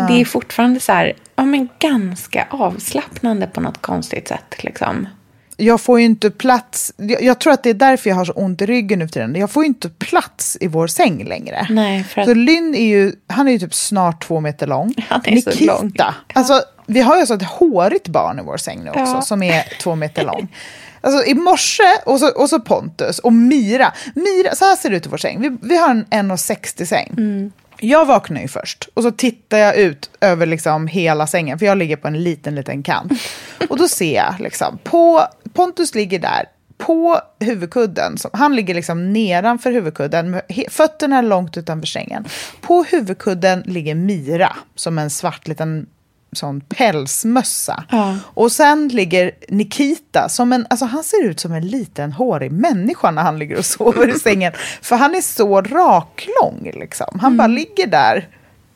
[0.09, 5.09] det är fortfarande så här, ja men ganska avslappnande på något konstigt sätt liksom.
[5.57, 6.93] jag får ju inte plats.
[6.97, 9.12] Jag, jag tror att det är därför jag har så ont i ryggen nu för
[9.12, 9.34] tiden.
[9.34, 11.66] Jag får ju inte plats i vår säng längre.
[11.70, 14.95] Nej, för att- Så Lynn är ju, han är ju typ snart två meter lång.
[15.09, 15.93] Han är så Nikita, lång.
[16.32, 19.22] alltså vi har ju alltså ett hårigt barn i vår säng nu också, Ja.
[19.22, 20.49] som är två meter lång.
[21.01, 23.92] Alltså i morse, och så, och så Pontus och Mira.
[24.14, 25.40] Mira, så här ser det ut i vår säng.
[25.40, 27.14] Vi, vi har en 1,60 säng.
[27.18, 27.53] Mm.
[27.80, 31.78] Jag vaknar ju först och så tittar jag ut över liksom hela sängen, för jag
[31.78, 33.12] ligger på en liten, liten kant.
[33.68, 35.22] Och då ser jag liksom, på,
[35.53, 36.44] Pontus ligger där
[36.78, 38.18] på huvudkudden.
[38.18, 42.24] Som, han ligger liksom nedanför huvudkudden, fötterna långt utanför sängen.
[42.61, 45.86] På huvudkudden ligger Mira, som en svart liten
[46.33, 47.85] sån pälsmössa.
[47.91, 48.16] Ja.
[48.24, 53.11] Och sen ligger Nikita, som en, alltså han ser ut som en liten hårig människa
[53.11, 54.53] när han ligger och sover i sängen.
[54.83, 57.18] För han är så raklång liksom.
[57.20, 58.29] Han bara ligger där,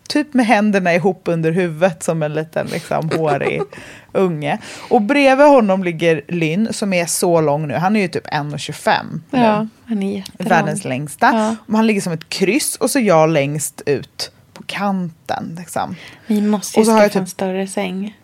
[0.09, 3.62] typ med händerna ihop under huvudet som en liten liksom, hårig
[4.12, 4.59] unge.
[4.88, 9.20] Och bredvid honom ligger Lynn som är så lång nu, han är ju typ 1,25
[9.30, 9.38] nu.
[9.38, 10.48] Ja, han är jättelång.
[10.48, 11.30] Världens längsta.
[11.34, 11.57] Ja.
[11.66, 15.57] Och han ligger som ett kryss och så jag längst ut på kanten.
[15.59, 15.96] Liksom.
[16.26, 18.18] Vi måste ju skaffa typ- en större säng.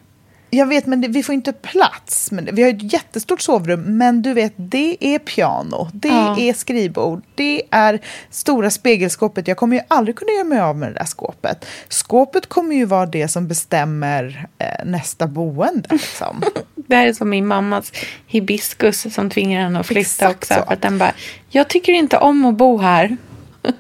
[0.51, 2.31] Jag vet, men det, vi får inte plats.
[2.33, 6.39] Men vi har ett jättestort sovrum, men du vet, det är piano, det Ja.
[6.39, 8.01] är skrivbord, det är
[8.31, 9.49] stora spegelskåpet.
[9.49, 11.67] Jag kommer ju aldrig kunna göra mig av med det där skåpet.
[11.89, 15.89] Skåpet kommer ju vara det som bestämmer eh, nästa boende.
[15.91, 16.43] Liksom.
[16.75, 17.93] Det här är som min mammas
[18.27, 20.55] hibiskus som tvingar henne att flytta Exakt också.
[20.55, 20.65] så.
[20.67, 21.13] För att den bara,
[21.51, 23.17] jag tycker inte om att bo här.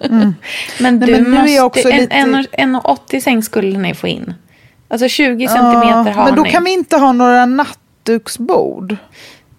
[0.80, 4.07] men du Nej, men måste, också en, lite- en, en, 80 säng skulle ni få
[4.09, 4.34] in.
[4.89, 6.51] Alltså 20 centimeter har men då ni.
[6.51, 8.97] kan vi inte ha några nattduksbord.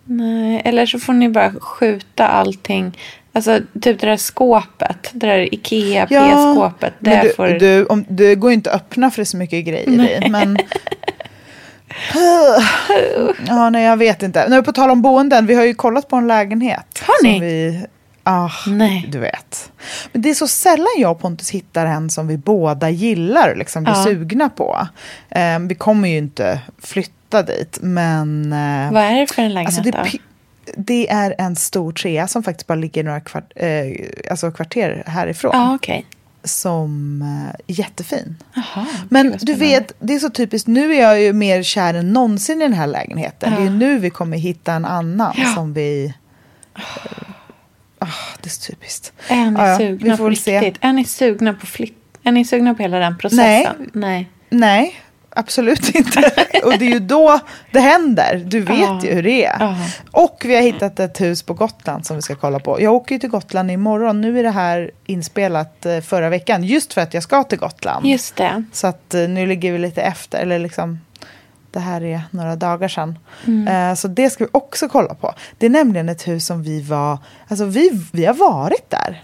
[0.06, 2.98] Nej, eller så får ni bara skjuta allting.
[3.34, 6.94] Alltså typ det där skåpet, det där Ikea P-skåpet.
[7.00, 7.48] men Det du, får...
[7.48, 10.30] du, om, det går ju inte att öppna för det är så mycket grejer i.
[10.30, 10.58] Men...
[13.48, 14.50] ja, nej, jag vet inte.
[14.50, 17.04] Nu på tal om boenden, vi har ju kollat på en lägenhet.
[17.08, 17.40] Har som ni?
[17.40, 17.86] Vi,
[18.30, 19.06] ah, Nej.
[19.12, 19.72] Du vet.
[20.12, 23.58] Men det är så sällan jag och Pontus hittar en som vi båda gillar och
[23.58, 24.04] liksom blir Ja.
[24.04, 24.88] sugna på.
[25.30, 28.54] Eh, vi kommer ju inte flytta dit, men...
[28.54, 30.18] eh, Vad är det för en lägenhet Alltså det, då?
[30.78, 33.70] det är en stor trea som faktiskt bara ligger några kvart, eh,
[34.32, 35.52] alltså kvarter härifrån.
[35.54, 36.06] Ja, okej.
[36.44, 38.38] Som eh, är jättefin.
[38.54, 40.68] Jaha, Men du vet, det är så typiskt.
[40.68, 43.56] Nu är jag ju mer kär än någonsin i den här lägenheten.
[43.56, 45.54] Det är nu vi kommer hitta en annan Ja.
[45.56, 46.14] som vi...
[48.00, 48.08] Ah,
[48.42, 49.14] det är så typiskt.
[49.28, 50.74] Är ni sugna på se.
[50.82, 51.96] Är ni sugna på flytt?
[52.24, 53.46] Är ni sugna på hela den processen?
[53.46, 53.70] Nej.
[53.94, 54.30] Nej.
[54.50, 54.96] Nej,
[55.30, 56.20] absolut inte.
[56.64, 57.40] Och det är ju då
[57.72, 58.44] det händer.
[58.46, 59.02] Du vet Ja.
[59.04, 59.56] ju hur det är.
[59.60, 59.76] Ja.
[60.12, 62.82] Och vi har hittat ett hus på Gotland som vi ska kolla på.
[62.82, 64.22] Jag åker ju till Gotland imorgon.
[64.22, 66.64] Nu är det här inspelat eh, förra veckan.
[66.64, 68.06] Just för att jag ska till Gotland.
[68.06, 68.64] Just det.
[68.72, 70.40] Så att eh, nu ligger vi lite efter.
[70.42, 71.00] Eller liksom,
[71.72, 73.20] det här är några dagar sedan.
[73.48, 73.68] Mm.
[73.92, 75.34] Eh, Så det ska vi också kolla på.
[75.58, 77.18] Det är nämligen ett hus som vi var...
[77.48, 79.22] Alltså vi, vi har varit där.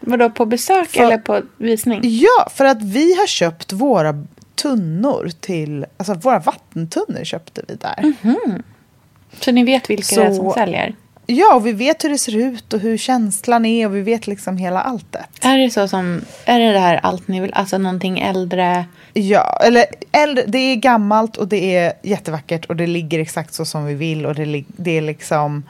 [0.00, 2.00] Vadå, på besök För- eller på visning?
[2.02, 4.24] Ja, för att vi har köpt våra
[4.54, 5.86] tunnor till...
[5.96, 8.12] Alltså våra vattentunnor köpte vi där.
[9.40, 10.94] Så ni vet vilka det är som Så- säljer?
[11.30, 14.26] Ja, och vi vet hur det ser ut och hur känslan är och vi vet
[14.26, 15.28] liksom hela alltet.
[15.40, 18.84] Är det så som, är det det här allt ni vill, alltså någonting äldre?
[19.12, 23.64] Ja, eller äldre, det är gammalt och det är jättevackert och det ligger exakt så
[23.64, 25.62] som vi vill och det, det är liksom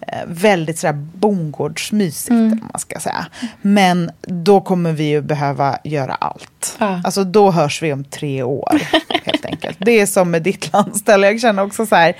[0.00, 3.26] eh, väldigt sådär bondgårdsmysigt om man ska säga.
[3.62, 6.76] Men då kommer vi ju behöva göra allt.
[6.78, 7.00] Ja.
[7.04, 8.80] Alltså då hörs vi om tre år
[9.24, 9.76] helt enkelt.
[9.80, 12.16] Det är som med ditt landställe, jag känner också så här.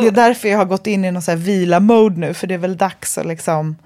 [0.00, 2.54] Det är därför jag har gått in i någon så här vila-mode nu, för det
[2.54, 3.76] är väl dags att liksom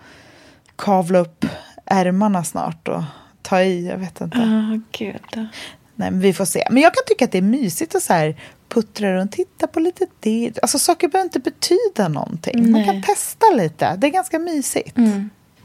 [0.76, 1.46] kavla upp
[1.86, 3.02] ärmarna snart och
[3.42, 4.38] ta i, jag vet inte.
[4.38, 5.48] Ja, gud.
[5.94, 6.66] Nej, men vi får se.
[6.70, 8.36] Men jag kan tycka att det är mysigt att så här
[8.68, 10.52] puttra runt, titta på lite det.
[10.62, 12.72] Alltså saker behöver inte betyda någonting.
[12.72, 13.04] Man kan Nej.
[13.04, 13.96] testa lite.
[13.96, 14.96] Det är ganska mysigt.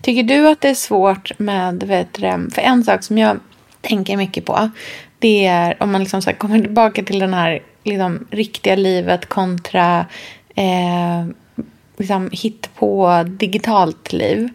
[0.01, 3.39] Tycker du att det är svårt med, vet du, för en sak som jag
[3.81, 4.69] tänker mycket på,
[5.19, 10.05] det är om man liksom så kommer tillbaka till den här liksom, riktiga livet kontra
[10.55, 11.27] eh,
[11.97, 14.49] liksom, hit på digitalt liv.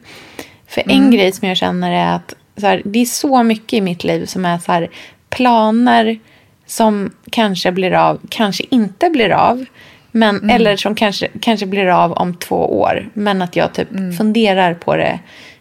[0.67, 4.05] För en grej som jag känner är att här, det är så mycket i mitt
[4.05, 4.91] liv som är så här,
[5.29, 6.19] planer
[6.67, 9.65] som kanske blir av, kanske inte blir av.
[10.13, 13.09] Men, Eller som kanske, kanske blir av om två år.
[13.15, 15.21] Men att jag typ funderar på det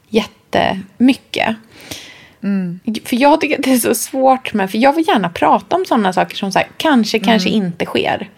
[0.09, 1.55] jättemycket.
[3.05, 5.85] För jag tycker att det är så svårt med, för jag vill gärna prata om
[5.85, 8.29] sådana saker som så här, kanske, kanske inte sker.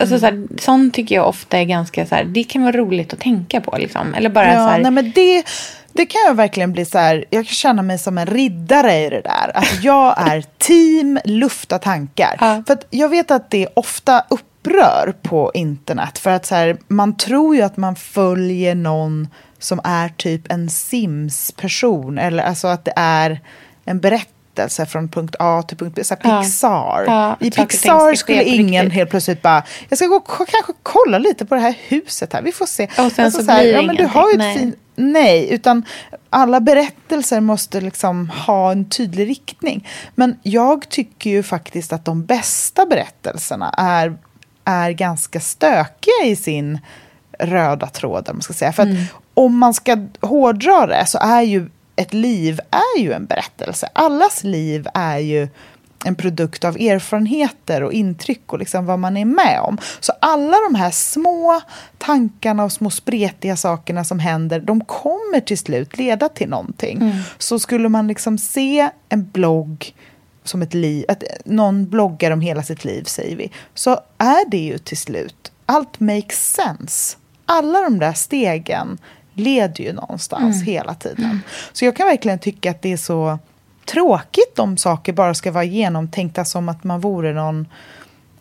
[0.00, 3.12] Alltså så här, sånt tycker jag ofta är ganska så här, det kan vara roligt
[3.12, 4.14] att tänka på liksom.
[4.14, 5.44] Eller bara Ja, så här, nej, men det,
[5.92, 9.10] det kan jag verkligen bli så här, jag kan känna mig som en riddare i
[9.10, 9.50] det där.
[9.54, 12.36] Att jag är team lufta tankar.
[12.40, 12.62] Ja.
[12.66, 16.18] För jag vet att det ofta upprör på internet.
[16.18, 22.18] För att så man tror ju att man följer någon som är typ en Sims-person.
[22.18, 23.40] Eller alltså att det är
[23.84, 26.04] en berättelse från punkt A till punkt B.
[26.04, 26.42] Så här Ja.
[26.42, 27.04] Pixar.
[27.06, 31.18] Ja, I och ting Pixar skulle ingen helt plötsligt bara, jag ska gå kanske kolla
[31.18, 32.42] lite på det här huset här.
[32.42, 32.88] Vi får se.
[32.98, 34.58] Och sen så här, blir det ja, men du har ju ingenting.
[34.58, 35.84] fint Nej, utan
[36.30, 39.88] alla berättelser måste liksom ha en tydlig riktning.
[40.14, 44.18] Men jag tycker ju faktiskt att de bästa berättelserna är,
[44.64, 46.78] är ganska stökiga i sin
[47.38, 48.28] röda tråd.
[48.32, 48.72] Man ska säga.
[48.72, 48.88] För att
[49.38, 53.88] om man ska hårdra det så är ju ett liv är ju en berättelse.
[53.92, 55.48] Allas liv är ju
[56.04, 59.78] en produkt av erfarenheter och intryck och liksom vad man är med om.
[60.00, 61.60] Så alla de här små
[61.98, 67.12] tankarna och små spretiga sakerna som händer, de kommer till slut leda till någonting.
[67.38, 69.94] Så skulle man liksom se en blogg
[70.44, 74.58] som ett liv, att någon bloggar om hela sitt liv säger vi, så är det
[74.58, 77.16] ju till slut, allt makes sense.
[77.46, 78.98] Alla de där stegen
[79.38, 81.40] leder ju någonstans hela tiden.
[81.72, 83.38] Så jag kan verkligen tycka att det är så
[83.84, 87.66] tråkigt om saker bara ska vara genomtänkta som att man vore någon...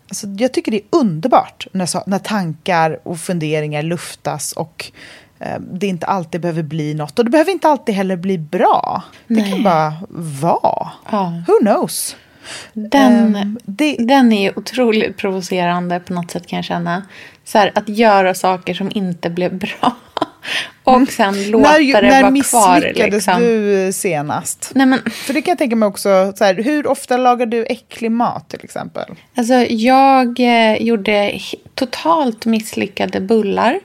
[0.10, 4.91] Alltså, jag tycker det är underbart när, när tankar och funderingar luftas och
[5.39, 7.20] eh, det inte alltid behöver bli något.
[7.20, 9.04] Och det behöver inte alltid heller bli bra.
[9.28, 9.93] Det kan bara
[10.41, 10.89] vara.
[11.12, 11.43] Ja.
[11.48, 12.16] Who knows?
[12.74, 17.04] Den, Ehm, det- den är otroligt provocerande på något sätt kan jag känna.
[17.43, 19.95] Så här, att göra saker som inte blev bra.
[20.88, 21.92] Och sen låta Mm.
[21.92, 22.76] när det när vara kvar.
[22.82, 23.42] misslyckades Liksom.
[23.42, 24.72] du senast?
[24.76, 27.66] Nej, men, För det kan jag tänka mig också, så här, hur ofta lagar du
[27.66, 29.06] äcklig mat till exempel?
[29.38, 31.40] alltså, jag eh, gjorde
[31.76, 33.80] totalt misslyckade bullar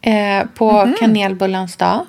[0.00, 0.94] eh, på Mhm.
[1.00, 2.06] kanelbullans dag.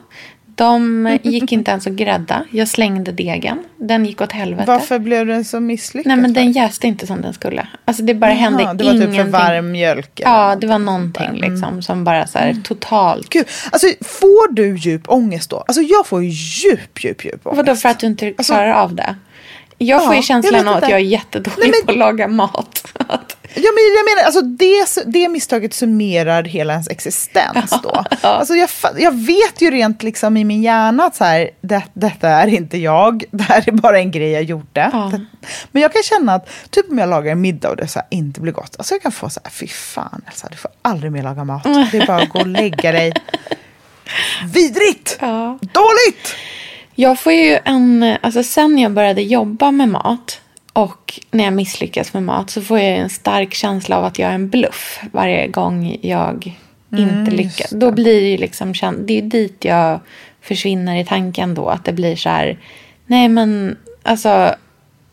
[0.56, 2.44] De gick inte ens att grädda.
[2.52, 3.64] Jag slängde degen.
[3.78, 4.64] Den gick åt helvete.
[4.68, 6.08] Varför blev den så misslyckad?
[6.08, 7.68] Nej, men den jäste inte som den skulle.
[7.86, 9.16] Alltså det bara Jaha, hände det var typ ingenting.
[9.24, 10.12] för varm mjölk?
[10.24, 13.30] Ja, det var någonting liksom som bara så här totalt.
[13.30, 15.58] Gud, alltså får du djup ångest då?
[15.68, 17.58] Alltså jag får ju djup, djup, djup ångest.
[17.58, 19.16] Vadå för att du inte Alltså- klarar av det?
[19.78, 22.88] Jag får ju känslan av att jag är jättedålig Nej, men- på att laga mat.
[23.58, 28.04] Ja, men jag menar, alltså det, det misstaget summerar hela ens existens då.
[28.22, 32.30] Alltså jag, jag vet ju rent liksom i min hjärna att så här, det, detta
[32.30, 34.90] är inte jag, det här är bara en grej jag gjorde.
[34.94, 35.12] Ja.
[35.72, 38.08] Men jag kan känna att typ om jag lagar en middag och det så här
[38.12, 41.12] inte blir gott, alltså jag kan få så här, fy fan Elsa, du får aldrig
[41.12, 41.64] mer laga mat.
[41.92, 43.14] Det är bara att gå och lägga dig.
[44.54, 45.18] Vidrigt!
[45.22, 45.60] Ja.
[45.62, 46.36] Dåligt!
[46.96, 50.42] Jag får ju en, alltså sen jag började jobba med mat
[50.76, 54.30] och när jag misslyckas med mat så får jag en stark känsla av att jag
[54.30, 56.58] är en bluff varje gång jag
[56.98, 57.70] inte lyckas.
[57.70, 58.74] Då blir det ju liksom,
[59.08, 60.00] det är dit jag
[60.42, 61.70] försvinner i tanken då.
[61.70, 62.60] Att det blir så här,
[63.06, 64.56] nej men alltså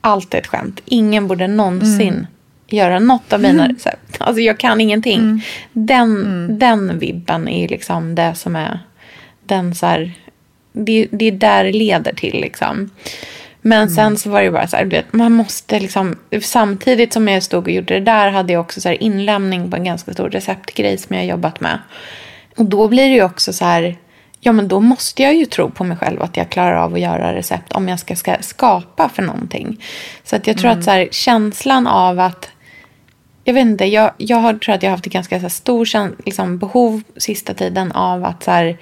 [0.01, 0.81] allt är ett skämt.
[0.85, 2.27] Ingen borde någonsin
[2.67, 4.17] göra något av mina recept.
[4.19, 5.45] Alltså jag kan ingenting.
[5.73, 8.81] Den, den vibben är ju liksom det som är
[9.45, 10.13] den så här,
[10.73, 12.91] det, det är där det leder till liksom.
[13.63, 17.43] Men sen så var det bara så här, vet, man måste liksom, samtidigt som jag
[17.43, 20.31] stod och gjorde det där hade jag också så här inlämning på en ganska stor
[20.31, 21.79] receptgrej som jag jobbat med.
[22.57, 23.97] Och då blir det ju också så här,
[24.41, 27.01] ja men då måste jag ju tro på mig själv att jag klarar av att
[27.01, 29.85] göra recept om jag ska, ska skapa för någonting.
[30.25, 32.51] Så att jag tror att så här, känslan av att
[33.45, 35.49] jag vet inte, jag, jag har, tror att jag har haft ett ganska så här,
[35.49, 38.77] stor liksom, behov sista tiden av att så här,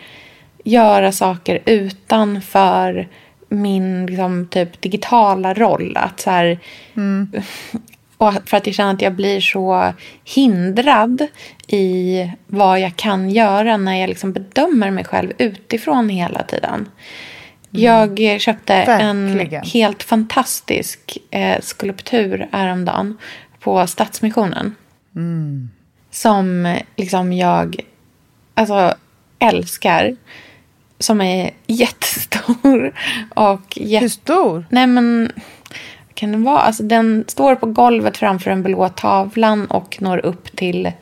[0.65, 3.09] göra saker utanför
[3.51, 5.97] min liksom, typ digitala roll.
[5.97, 6.59] Att, så här,
[8.17, 9.93] och för att jag känner att jag blir så
[10.25, 11.27] hindrad
[11.67, 16.89] i vad jag kan göra när jag liksom bedömer mig själv utifrån hela tiden.
[17.71, 19.29] Jag eh, köpte Verkligen.
[19.29, 23.19] en helt fantastisk eh, skulptur häromdagen
[23.61, 24.75] på Stadsmissionen.
[26.11, 27.81] Som eh, liksom jag
[28.55, 28.95] alltså,
[29.39, 30.17] älskar.
[30.99, 32.57] Som är jättestor.
[33.35, 34.05] Och jätte...
[34.05, 34.65] Hur stor?
[34.71, 35.33] Nej men,
[36.15, 36.59] kan det vara?
[36.59, 40.93] Alltså den står på golvet framför den blå tavlan och når upp till,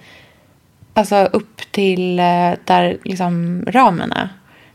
[0.95, 4.29] alltså upp till eh, där liksom ramen är.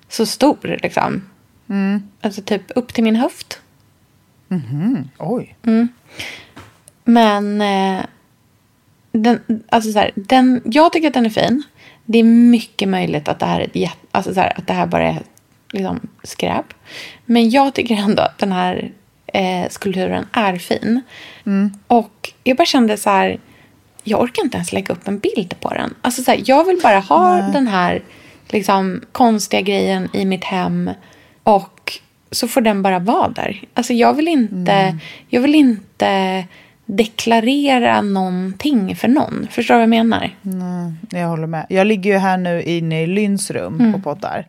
[0.10, 1.22] Så stor liksom.
[2.22, 3.60] Alltså typ upp till min höft.
[5.18, 5.56] Oj.
[7.04, 8.04] Men eh,
[9.12, 11.64] den, alltså så här, den, jag tycker att den är fin.
[12.06, 14.86] Det är mycket möjligt att det här, är ett alltså så här, att det här
[14.86, 15.22] bara är
[15.74, 16.66] liksom skräp.
[17.26, 18.92] Men jag tycker ändå att den här
[19.28, 21.02] eh, skulpturen är fin.
[21.88, 23.40] Och jag bara kände så här,
[24.04, 25.94] jag orkar inte ens lägga upp en bild på den.
[26.02, 28.02] Alltså så här, jag vill bara ha den här
[28.48, 30.90] liksom, konstiga grejen i mitt hem.
[31.44, 32.00] Och
[32.32, 33.62] så får den bara vara där.
[33.74, 34.98] Alltså jag vill inte,
[35.30, 36.44] jag vill inte
[36.86, 39.48] deklarera någonting för någon.
[39.52, 40.30] Förstår du vad jag menar?
[41.10, 41.66] Jag håller med.
[41.70, 44.48] Jag ligger ju här nu inne i Lyns rum och poddar.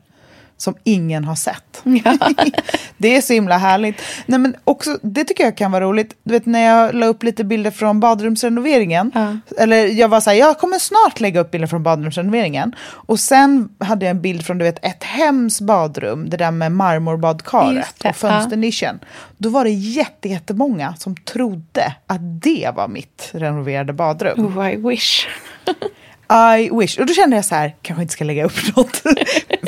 [0.56, 1.82] Som ingen har sett.
[2.96, 4.02] det är så himla härligt.
[4.26, 6.16] Nej, men också, det tycker jag kan vara roligt.
[6.24, 9.12] Du vet när jag la upp lite bilder från badrumsrenoveringen.
[9.58, 12.74] Eller jag var så här, jag kommer snart lägga upp bilder från badrumsrenoveringen.
[12.80, 16.30] Och sen hade jag en bild från du vet, ett hems badrum.
[16.30, 19.00] Det där med marmorbadkaret och fönsternischen.
[19.38, 24.46] Då var det jätte, jättemånga som trodde att det var mitt renoverade badrum.
[24.46, 25.26] Oh, I wish.
[26.32, 26.98] I wish.
[26.98, 29.02] Och då kände jag så här, kanske inte ska lägga upp något.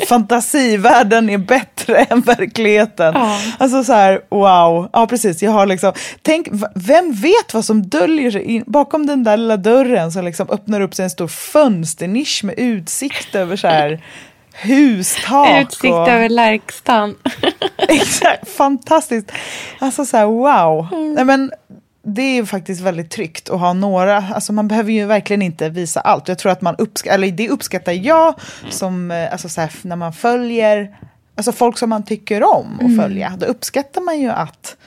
[0.07, 3.13] Fantasivärlden är bättre än verkligheten.
[3.15, 3.39] Ja.
[3.57, 4.89] Alltså så här, wow.
[4.93, 5.43] Ja, precis.
[5.43, 9.57] Jag har liksom, tänk, vem vet vad som döljer sig in, bakom den där lilla
[9.57, 14.01] dörren som liksom öppnar upp sig en stor fönsternisch med utsikt över så här
[14.53, 15.61] hustak.
[15.61, 17.15] Utsikt och, över Lärkstan.
[17.77, 19.31] Exakt, fantastiskt.
[19.79, 20.87] Alltså så här, wow.
[21.15, 21.51] Nej, men,
[22.07, 25.69] det är ju faktiskt väldigt tryggt att ha några, alltså man behöver ju verkligen inte
[25.69, 26.27] visa allt.
[26.27, 28.35] Jag tror att man uppskattar, eller det uppskattar jag,
[28.69, 30.97] som, eh, alltså så här, när man följer,
[31.35, 34.77] alltså folk som man tycker om att följa, då uppskattar man ju att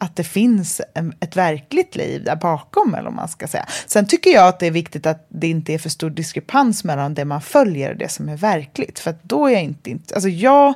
[0.00, 0.80] att det finns
[1.20, 3.66] ett verkligt liv där bakom, eller vad man ska säga.
[3.86, 7.14] Sen tycker jag att det är viktigt att det inte är för stor diskrepans mellan
[7.14, 8.98] det man följer och det som är verkligt.
[8.98, 10.74] För då är jag inte, inte alltså jag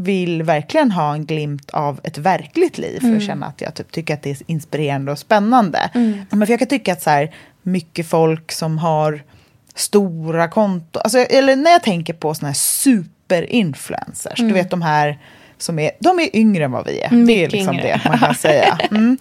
[0.00, 3.92] vill verkligen ha en glimt av ett verkligt liv för att känna att jag typ
[3.92, 5.90] tycker att det är inspirerande och spännande.
[6.30, 9.22] Men för jag kan tycka att så här, mycket folk som har
[9.74, 15.18] stora konton, alltså, eller när jag tänker på såna här superinfluencers, du vet de här
[15.58, 17.08] som är, de är yngre än vad vi är.
[17.10, 18.00] det är Mycket liksom yngre.
[18.04, 18.78] det man kan säga.
[18.90, 19.18] Mm.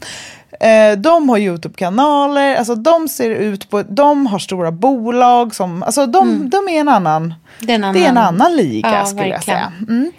[0.59, 6.05] Eh, de har YouTube-kanaler, alltså de ser ut på, de har stora bolag som, alltså
[6.05, 9.05] de, de är en annan, Det är en det är en annan- annan liga Ja,
[9.05, 9.57] skulle jag verkligen.
[9.59, 9.71] säga.
[9.89, 10.11] Mm.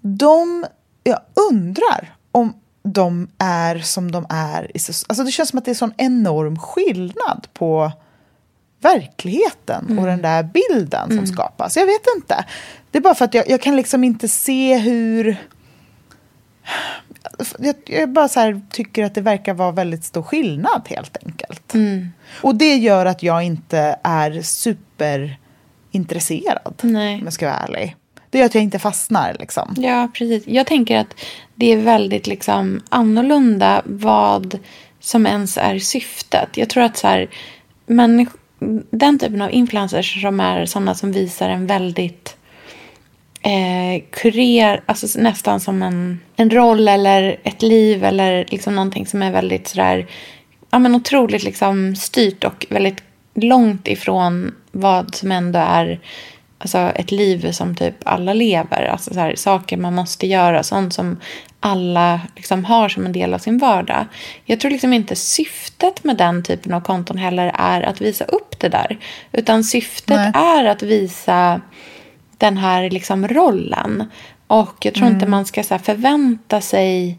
[0.00, 0.66] De,
[1.04, 1.20] jag
[1.50, 4.70] undrar om de är som de är.
[5.06, 7.92] Alltså det känns som att det är sån enorm skillnad på
[8.80, 9.98] verkligen Mm.
[9.98, 11.76] och den där bilden som skapas.
[11.76, 12.44] Jag vet inte.
[12.90, 15.36] Det är bara för att jag, jag kan liksom inte se hur...
[17.58, 21.74] Jag, jag bara här tycker att det verkar vara väldigt stor skillnad helt enkelt.
[21.74, 22.08] Mm.
[22.42, 26.74] Och det gör att jag inte är superintresserad.
[26.82, 27.14] Nej.
[27.14, 27.96] Om jag ska vara ärlig.
[28.30, 29.74] Det gör att jag inte fastnar liksom.
[29.78, 30.42] Ja, precis.
[30.46, 31.14] Jag tänker att
[31.54, 34.58] det är väldigt liksom annorlunda vad
[35.00, 36.48] som ens är syftet.
[36.56, 37.28] Jag tror att så här,
[38.90, 42.36] den typen av influencers som är sådana som visar en väldigt
[43.42, 49.22] eh, kurer, alltså nästan som en, en roll eller ett liv eller liksom någonting som
[49.22, 50.06] är väldigt sådär,
[50.70, 53.02] ja men otroligt liksom styrt och väldigt
[53.34, 56.00] långt ifrån vad som ändå är
[56.58, 58.84] alltså ett liv som typ alla lever.
[58.84, 61.20] Alltså så här, saker man måste göra, sånt som
[61.60, 64.06] alla liksom har som en del av sin vardag.
[64.44, 68.58] Jag tror liksom inte syftet med den typen av konton heller är att visa upp
[68.58, 68.98] det där.
[69.32, 70.32] Utan syftet Nej.
[70.34, 71.60] är att visa
[72.38, 74.10] den här liksom rollen.
[74.46, 77.18] Och jag tror inte man ska så förvänta sig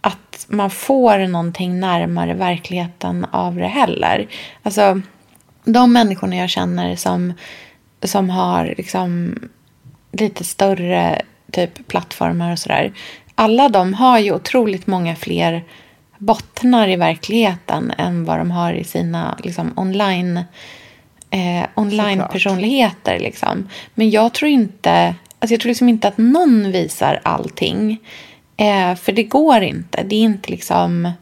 [0.00, 4.28] att man får någonting närmare verkligheten av det heller.
[4.62, 5.00] Alltså,
[5.64, 7.32] de människorna jag känner som,
[8.04, 9.38] som har liksom
[10.12, 11.22] lite större
[11.52, 12.92] typ plattformar och sådär.
[13.34, 15.64] Alla de har ju otroligt många fler
[16.18, 20.36] bottnar i verkligheten än vad de har i sina liksom, online,
[21.30, 23.18] eh, online-personligheter.
[23.18, 23.68] Liksom.
[23.94, 27.98] Men jag tror inte alltså jag tror liksom inte att någon visar allting.
[28.56, 30.02] Eh, för det går inte.
[30.02, 31.12] Det är inte liksom...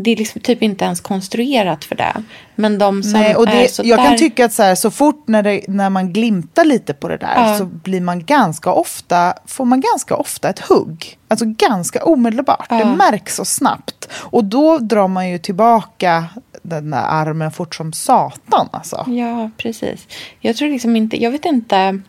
[0.00, 2.22] Det är liksom typ inte ens konstruerat för det.
[2.54, 4.04] Men de som Nej, och är det, så jag där...
[4.04, 7.16] kan tycka att så, här, så fort när, det, när man glimtar lite på det
[7.16, 7.58] där Ja.
[7.58, 11.18] så blir man ganska ofta, får man ganska ofta ett hugg.
[11.28, 12.66] Alltså ganska omedelbart.
[12.70, 12.76] Ja.
[12.76, 14.08] Det märks så snabbt.
[14.12, 16.24] Och då drar man ju tillbaka
[16.62, 18.68] den där armen fort som satan.
[18.70, 19.04] Alltså.
[19.08, 20.06] Ja, precis.
[20.40, 21.22] Jag tror liksom inte...
[21.22, 22.00] Jag vet inte...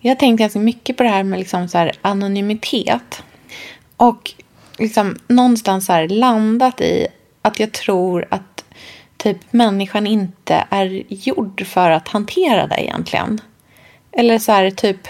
[0.00, 3.22] Jag har tänkt ganska mycket på det här med liksom så här anonymitet.
[3.96, 4.30] Och
[4.82, 7.06] liksom någonstans här landat i
[7.42, 8.64] att jag tror att
[9.16, 13.40] typ människan inte är gjord för att hantera det egentligen.
[14.12, 15.08] Eller så här typ...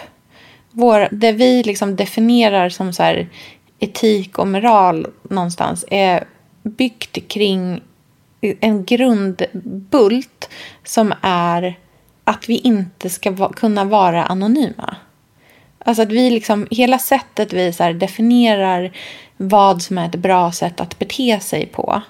[0.71, 3.29] vår, det vi liksom definierar som så här
[3.79, 6.25] etik och moral någonstans är
[6.63, 7.83] byggt kring
[8.41, 10.51] en grundbult
[10.85, 11.79] som är
[12.25, 14.97] att vi inte ska va kunna vara anonyma.
[15.85, 18.93] Alltså att vi liksom, hela sättet vi så definierar
[19.43, 22.03] vad som är ett bra sätt att bete sig på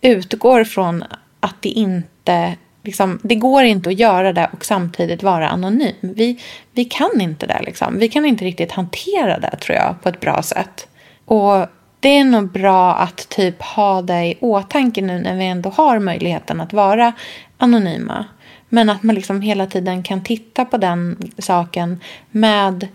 [0.00, 1.04] utgår från
[1.40, 5.94] att det inte Liksom, det går inte att göra det och samtidigt vara anonym.
[6.00, 6.40] Vi,
[6.72, 7.62] vi kan inte det.
[7.62, 7.98] Liksom.
[7.98, 10.88] Vi kan inte riktigt hantera det tror jag på ett bra sätt.
[11.24, 11.66] Och
[12.00, 15.98] det är nog bra att typ ha det i åtanke nu när vi ändå har
[15.98, 17.12] möjligheten att vara
[17.58, 18.24] anonyma.
[18.68, 22.00] Men att man liksom hela tiden kan titta på den saken
[22.30, 22.88] med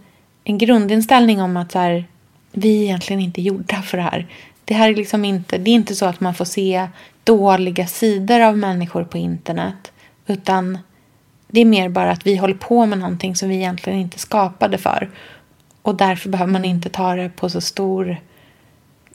[0.43, 2.05] en grundinställning om att så här,
[2.51, 4.27] vi är egentligen inte gjorda för det här.
[4.65, 6.87] Det här är liksom inte, det är inte så att man får se
[7.23, 9.91] dåliga sidor av människor på internet.
[10.27, 10.77] Utan
[11.47, 14.77] det är mer bara att vi håller på med någonting som vi egentligen inte skapade
[14.77, 15.09] för.
[15.81, 18.17] Och därför behöver man inte ta det på så stor,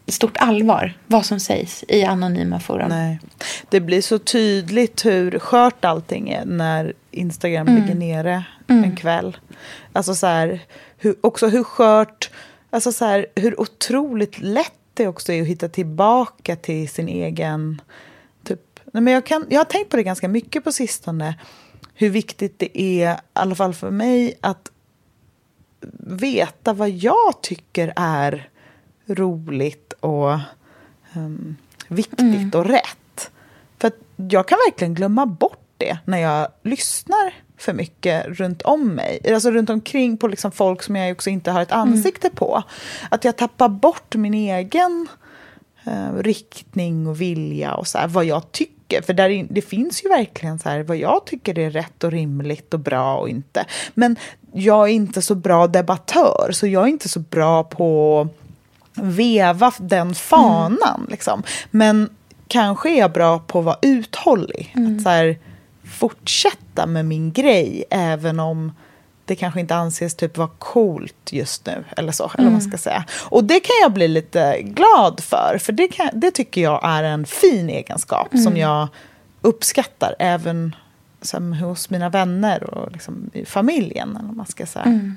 [0.06, 2.88] stort allvar, vad som sägs i anonyma forum.
[2.88, 3.18] Nej.
[3.68, 7.82] Det blir så tydligt hur skört allting är när Instagram mm.
[7.82, 8.84] ligger nere mm.
[8.84, 9.36] en kväll.
[9.92, 10.60] Alltså så här,
[10.98, 12.30] hur, också hur skört,
[12.76, 17.80] alltså så här, hur otroligt lätt det också är att hitta tillbaka till sin egen...
[18.44, 21.38] Typ, nej men jag, kan, jag har tänkt på det ganska mycket på sistone.
[21.94, 24.70] Hur viktigt det är, i alla fall för mig, att
[26.00, 28.48] veta vad jag tycker är
[29.06, 30.38] roligt och
[31.14, 31.56] um,
[31.88, 32.50] viktigt mm.
[32.54, 33.30] och rätt.
[33.78, 39.20] För jag kan verkligen glömma bort det när jag lyssnar för mycket runt om mig.
[39.34, 42.36] Alltså runt omkring på liksom folk som jag också inte har ett ansikte mm.
[42.36, 42.62] på.
[43.10, 45.08] Att jag tappar bort min egen
[45.84, 49.02] eh, riktning och vilja och så här, vad jag tycker.
[49.02, 52.74] För där, det finns ju verkligen så här, vad jag tycker är rätt och rimligt
[52.74, 53.64] och bra och inte.
[53.94, 54.16] Men
[54.52, 58.20] jag är inte så bra debattör, så jag är inte så bra på
[58.94, 60.96] att veva den fanan.
[60.96, 61.06] Mm.
[61.10, 61.42] Liksom.
[61.70, 62.08] Men
[62.48, 64.72] kanske är jag bra på att vara uthållig.
[64.76, 64.96] Mm.
[64.96, 65.38] Att så här,
[65.90, 68.72] fortsätta med min grej även om
[69.24, 71.84] det kanske inte anses typ vara coolt just nu.
[71.96, 72.52] Eller så, eller mm.
[72.52, 73.04] man ska säga.
[73.10, 75.58] Och det kan jag bli lite glad för.
[75.60, 78.44] För det, kan, det tycker jag är en fin egenskap mm.
[78.44, 78.88] som jag
[79.40, 80.76] uppskattar även
[81.22, 84.16] som hos mina vänner och liksom i familjen.
[84.16, 84.84] Eller man ska säga.
[84.84, 85.14] Mm.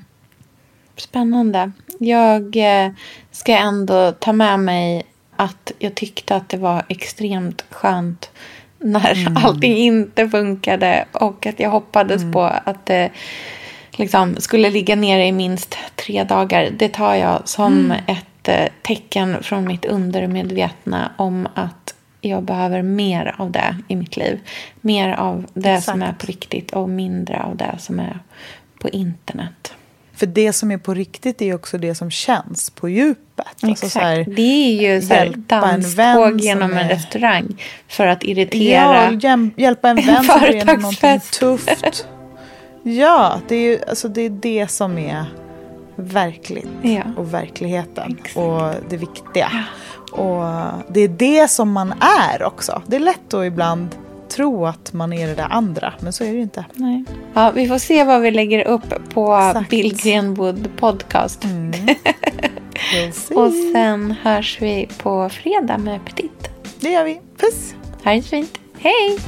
[0.95, 1.71] Spännande.
[1.99, 2.91] Jag eh,
[3.31, 5.05] ska ändå ta med mig
[5.35, 8.29] att jag tyckte att det var extremt skönt
[8.79, 9.37] när mm.
[9.37, 12.33] allting inte funkade och att jag hoppades mm.
[12.33, 13.09] på att det
[13.91, 16.69] liksom skulle ligga nere i minst tre dagar.
[16.77, 17.97] Det tar jag som mm.
[18.07, 24.17] ett eh, tecken från mitt undermedvetna om att jag behöver mer av det i mitt
[24.17, 24.39] liv.
[24.81, 25.85] Mer av det Exakt.
[25.85, 28.19] som är på riktigt och mindre av det som är
[28.79, 29.73] på internet.
[30.19, 33.47] För det som är på riktigt är också det som känns på djupet.
[33.61, 33.83] Alltså Exakt.
[33.83, 39.17] Alltså här, det är ju så här, danståg genom en restaurang för att irritera.
[39.21, 42.05] Ja, hjälpa en vän som är någonting tufft.
[42.83, 45.25] Ja, det är, ju, alltså det är det som är
[45.95, 47.03] verkligt ja.
[47.17, 48.37] och verkligheten Exakt.
[48.37, 49.51] och det viktiga.
[49.51, 49.63] Ja.
[50.23, 52.81] Och det är det som man är också.
[52.87, 53.95] Det är lätt att ibland
[54.29, 56.65] tro att man är det där andra, men så är det ju inte.
[56.73, 57.03] Nej.
[57.33, 59.69] Ja, vi får se vad vi lägger upp på Exakt.
[59.69, 61.43] Bill Greenwood podcast.
[61.43, 61.71] Mm.
[63.35, 66.49] och sen hörs vi på fredag med Petit.
[66.79, 67.21] Det gör vi.
[67.37, 67.75] Puss!
[68.03, 68.59] Ha det fint.
[68.79, 69.19] Hej!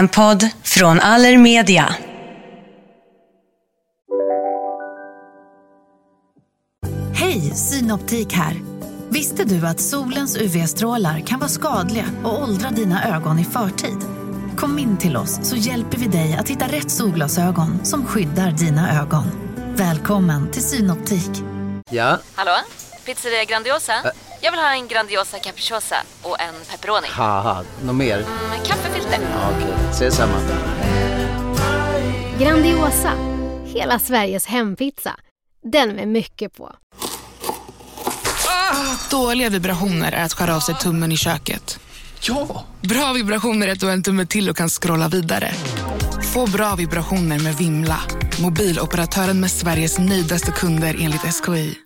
[0.00, 1.94] En podd från Allermedia.
[7.14, 8.54] Hej, Synoptik här.
[9.08, 13.98] Visste du att solens UV-strålar kan vara skadliga och åldra dina ögon i förtid?
[14.56, 19.02] Kom in till oss så hjälper vi dig att hitta rätt solglasögon som skyddar dina
[19.02, 19.24] ögon.
[19.76, 21.30] Välkommen till Synoptik.
[21.90, 22.18] Ja?
[22.34, 22.56] Hallå?
[23.04, 23.92] Pizzeria Grandiosa?
[23.92, 27.08] Ä Jag vill ha en Grandiosa capriciosa och en pepperoni.
[27.84, 28.16] Något mer?
[28.16, 29.18] Mm, kaffefilter.
[29.22, 29.90] Ja, Okej, okay.
[29.90, 30.40] ses samma.
[32.38, 33.12] Grandiosa,
[33.64, 35.16] hela Sveriges hempizza.
[35.72, 36.72] Den med mycket på.
[38.48, 41.78] Ah, dåliga vibrationer är att skära av sig tummen i köket.
[42.20, 42.64] Ja!
[42.80, 45.52] Bra vibrationer är att du har en tumme till och kan scrolla vidare.
[46.34, 48.00] Få bra vibrationer med Vimla.
[48.42, 51.80] Mobiloperatören med Sveriges nöjdaste kunder enligt SKI.